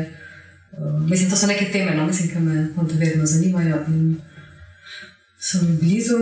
[0.77, 2.05] Uh, mislim, to so neke teme, no?
[2.05, 2.69] mislim, ki me
[2.99, 4.15] vedno zanimajo in
[5.39, 6.17] so mi blizu.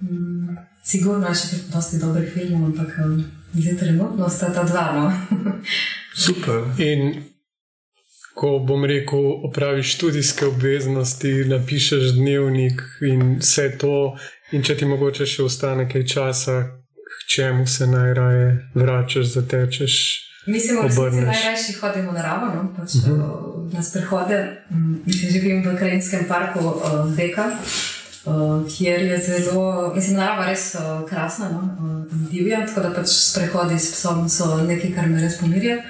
[0.00, 3.24] Um, sigurno je še precej dobrih filmov, ampak um,
[3.54, 4.92] zdaj trenutno sta ta dva.
[4.94, 5.10] No?
[6.24, 6.62] Super.
[6.78, 7.24] In
[8.38, 14.14] ko bom rekel, opraviš študijske obveznosti, napišeš dnevnik in vse to,
[14.54, 16.56] in če ti mogoče še ostane kaj časa,
[16.94, 18.46] k čemu se najraje
[18.78, 19.94] vračaš, zatečeš.
[20.48, 22.74] Mislim, da najrajši hodimo na naravo, no?
[22.76, 23.20] pač, uh mhm.
[23.20, 23.74] -huh.
[23.74, 24.62] na sprehode.
[25.06, 27.50] Mislim, živim v krajinskem parku uh, Deka,
[28.24, 28.32] uh,
[28.76, 31.58] kjer je zelo, mislim, narava res uh, krasna no?
[31.58, 35.76] uh, divja, tako da pač sprehodi s psom so nekaj, kar me res pomirja.
[35.76, 35.84] Uh,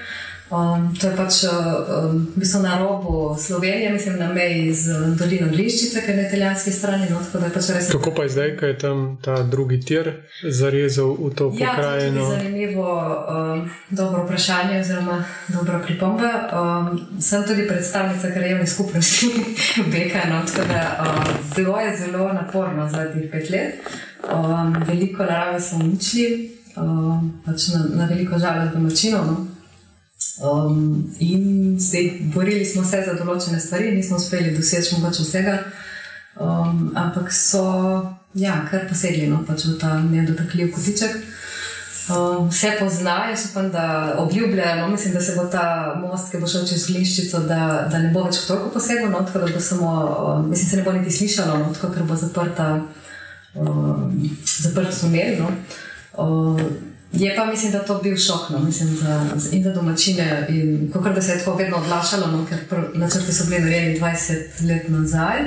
[0.50, 5.50] Um, to je pač um, v bistvu na robu Slovenije, mislim, na meji z dolino
[5.52, 7.04] Bliščice, ki je na italijanski strani.
[7.10, 7.20] No,
[7.52, 7.90] pač res...
[7.92, 10.08] Kako pa je zdaj, ko je tam ta drugi tir
[10.40, 12.24] zarezal v to ja, pokrajino?
[12.24, 12.88] To je zanimivo,
[13.28, 15.18] um, dobro vprašanje, oziroma
[15.52, 16.32] dobra pripomba.
[16.48, 19.28] Um, sem tudi predstavnica krajevne skupnosti
[19.92, 23.92] Beka, no, tako da um, bilo je zelo naporno zadnjih pet let.
[24.24, 29.28] Um, veliko narave smo uničili, um, pač na, na veliko žalost domačinov.
[29.28, 29.57] No.
[30.42, 35.58] Um, in zdaj borili smo se za določene stvari, nismo uspeli doseči mogoče vsega.
[36.38, 37.64] Um, ampak so
[38.38, 41.16] ja, kar posegli no, pač v ta nedotakljiv kotiček.
[42.08, 44.88] Um, vse poznajo, jaz upam, da obljubljajo.
[44.88, 48.22] Mislim, da se bo ta most, ki bo šel čez Gliščico, da, da ne bo
[48.24, 49.90] več toliko posegel, no, tako da bo samo,
[50.28, 52.68] um, mislim, se ne bo niti slišalo, no, tako ker bo zaprta,
[53.54, 54.14] um,
[54.46, 55.42] zaprt tunel.
[55.42, 55.52] No.
[56.18, 56.62] Um,
[57.12, 61.08] je pa mislim, da to bil šok, no, mislim, za, in za domačine, in kako
[61.08, 62.58] da se je tako vedno odlašalo, no, ker
[62.94, 65.40] načrti so bili narejeni 20 let nazaj.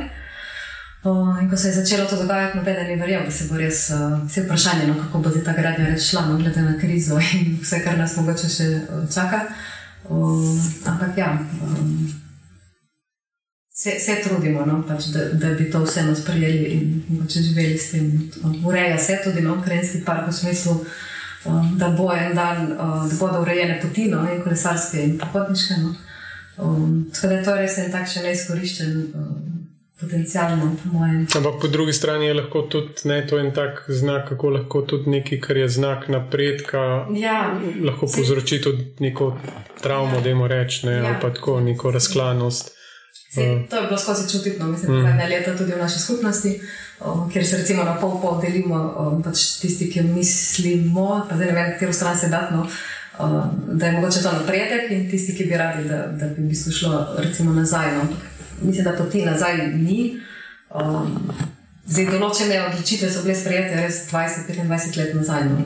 [1.41, 3.91] In ko se je začelo to dogajati, noben je verjel, da se bo res
[4.25, 7.79] vse vprašanje, no, kako bo ta gradnja res šla, no, glede na krizo in vse,
[7.83, 8.67] kar nas mogoče še
[9.13, 9.41] čaka.
[10.09, 12.11] Um, ampak ja, um,
[13.73, 17.91] se, se trudimo, no, pač, da, da bi to vseeno sprejeli in mogoče živeli s
[17.91, 18.31] tem.
[18.65, 20.77] Ureja se tudi no, Krenski park v smislu,
[21.45, 25.79] um, da bo en dan, uh, da bodo urejene poti, no, in kolesarske in pohodniške.
[25.83, 25.95] No.
[26.57, 28.97] Um, tako da je to res en takšen neizkoriščen.
[29.15, 29.61] Um,
[30.01, 31.27] potencialno, po mojem.
[31.35, 35.09] Ampak po drugi strani je lahko tudi ne, to en tak znak, kako lahko tudi
[35.09, 37.59] nekaj, kar je znak napredka, ja.
[37.85, 39.37] lahko povzroči tudi neko
[39.81, 41.05] travmo, da jim rečemo, ja.
[41.05, 42.71] ali pa tako neko razklanost.
[43.31, 43.69] Se, uh.
[43.69, 45.19] to je bilo skozi čutiti, mislim, da mm.
[45.19, 46.61] je leta tudi v naši skupnosti,
[47.05, 51.51] um, kjer se recimo na pol pol delimo, um, pač tisti, ki mislimo, pa zdaj
[51.51, 52.67] ne vem, katero stran se datno.
[53.21, 56.73] Um, da je mogoče to napredek, in tisti, ki bi radi, da, da bi bistvu
[56.73, 57.95] šlo recimo, nazaj.
[57.97, 58.07] No
[58.61, 60.19] mislim, da poti nazaj ni.
[60.69, 61.17] Um,
[61.85, 65.49] zdaj, določene odločitve so bile sprejete res 20-25 let nazaj.
[65.49, 65.65] No,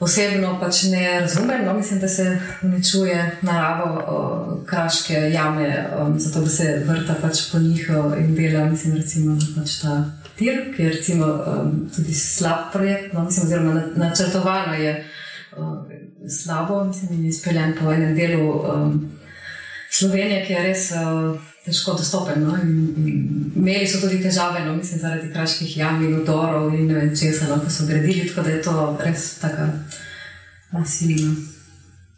[0.00, 6.40] osebno pač ne razumem, no, mislim, da se uničuje naravo, uh, kraške jame, um, zato
[6.40, 10.04] da se vrta pač po njih in dela, mislim, recimo, pač ta
[10.36, 15.04] tir, ki je recimo, um, tudi slab projekt, no, mislim, oziroma načrtovano je
[15.56, 15.76] uh,
[16.28, 18.50] slabo, mislim, in izpeljen po enem delu.
[18.74, 19.10] Um,
[19.90, 22.44] Slovenija, ki je res uh, težko dostopen.
[22.44, 22.56] No?
[23.56, 24.76] Imeli so tudi težave, no?
[24.76, 27.60] mislim, zaradi kraških jam in udorov in ne vem česa, no?
[27.64, 29.68] ko so gradili, tako da je to res tako
[30.72, 31.34] nasilno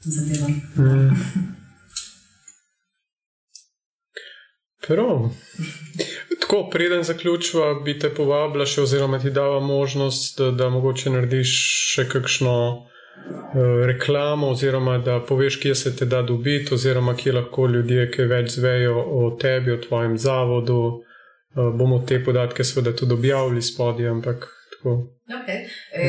[0.05, 0.49] zadeva.
[0.77, 1.17] Mm.
[4.87, 5.31] Prav.
[6.41, 11.53] Tako, preden zaključiva, bi te povabila še, oziroma ti dala možnost, da, da mogoče narediš
[11.95, 12.57] še kakšno.
[13.55, 18.23] Eh, reklamo, oziroma da poveš, kje se te da dobiti, oziroma kje lahko ljudje, ki
[18.23, 21.03] več zvejo o tebi, o tvojem zavodu.
[21.57, 24.95] Eh, bomo te podatke seveda tudi objavili spodaj, ampak tako.
[25.33, 25.69] Okay.
[25.93, 26.07] E,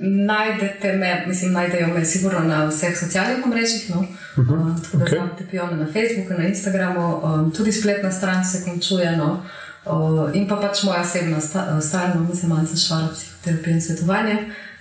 [0.00, 3.90] najdete me, mislim, najdejo me sigurno na vseh socialnih mrežah.
[3.90, 4.00] No?
[4.00, 4.70] Uh -huh.
[4.70, 5.38] uh, tako da okay.
[5.38, 9.16] te pijo na Facebooku, na Instagramu, um, tudi spletna stran se končuje.
[9.16, 9.42] No?
[9.86, 12.20] Uh, in pa pač moja osebna stran, no?
[12.20, 14.36] mislim, malo za švaro psihoterapije in svetovanje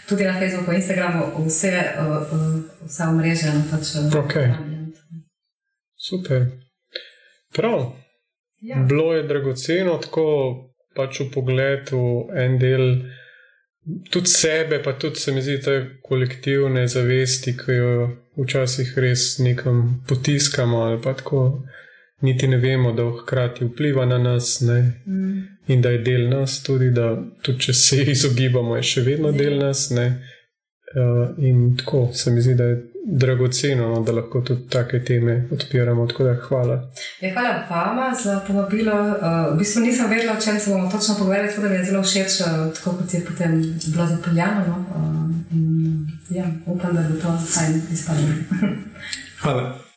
[0.10, 1.72] tudi na Facebooku, Instagramu, vse,
[2.86, 3.53] vse omrežje.
[3.53, 3.93] No, pač,
[4.26, 4.53] okay.
[6.10, 6.45] Super.
[7.53, 7.91] Prav.
[8.62, 8.86] Ja.
[8.89, 10.26] Bilo je dragoceno, tako
[10.95, 12.03] pač v pogledu
[12.36, 12.86] en del.
[14.12, 17.93] Tudi sebe, pa tudi se mi zdi, te kolektivne zavesti, ki jo
[18.38, 21.64] včasih res nekam potiskamo, ali pa tako
[22.22, 25.59] niti ne vemo, da hkrati vpliva na nas mm.
[25.70, 29.59] In da je del nas, tudi da tudi če se izogibamo, je še vedno del
[29.61, 29.89] nas.
[30.89, 35.47] Uh, in tako se mi zdi, da je dragoceno, no, da lahko tudi take teme
[35.51, 36.05] odpiramo.
[36.05, 36.78] Da, hvala.
[37.22, 38.93] Ja, hvala vama za povabilo.
[38.93, 41.84] Uh, v bistvu nisem vedela, o čem se bomo točno pogovarjali, tako da mi je
[41.91, 44.65] zelo všeč, uh, tako kot je potem bilo zapeljano.
[44.67, 44.78] No?
[44.95, 48.28] Uh, in, ja, upam, da bo to fajn izpadlo.
[49.41, 49.88] hvala.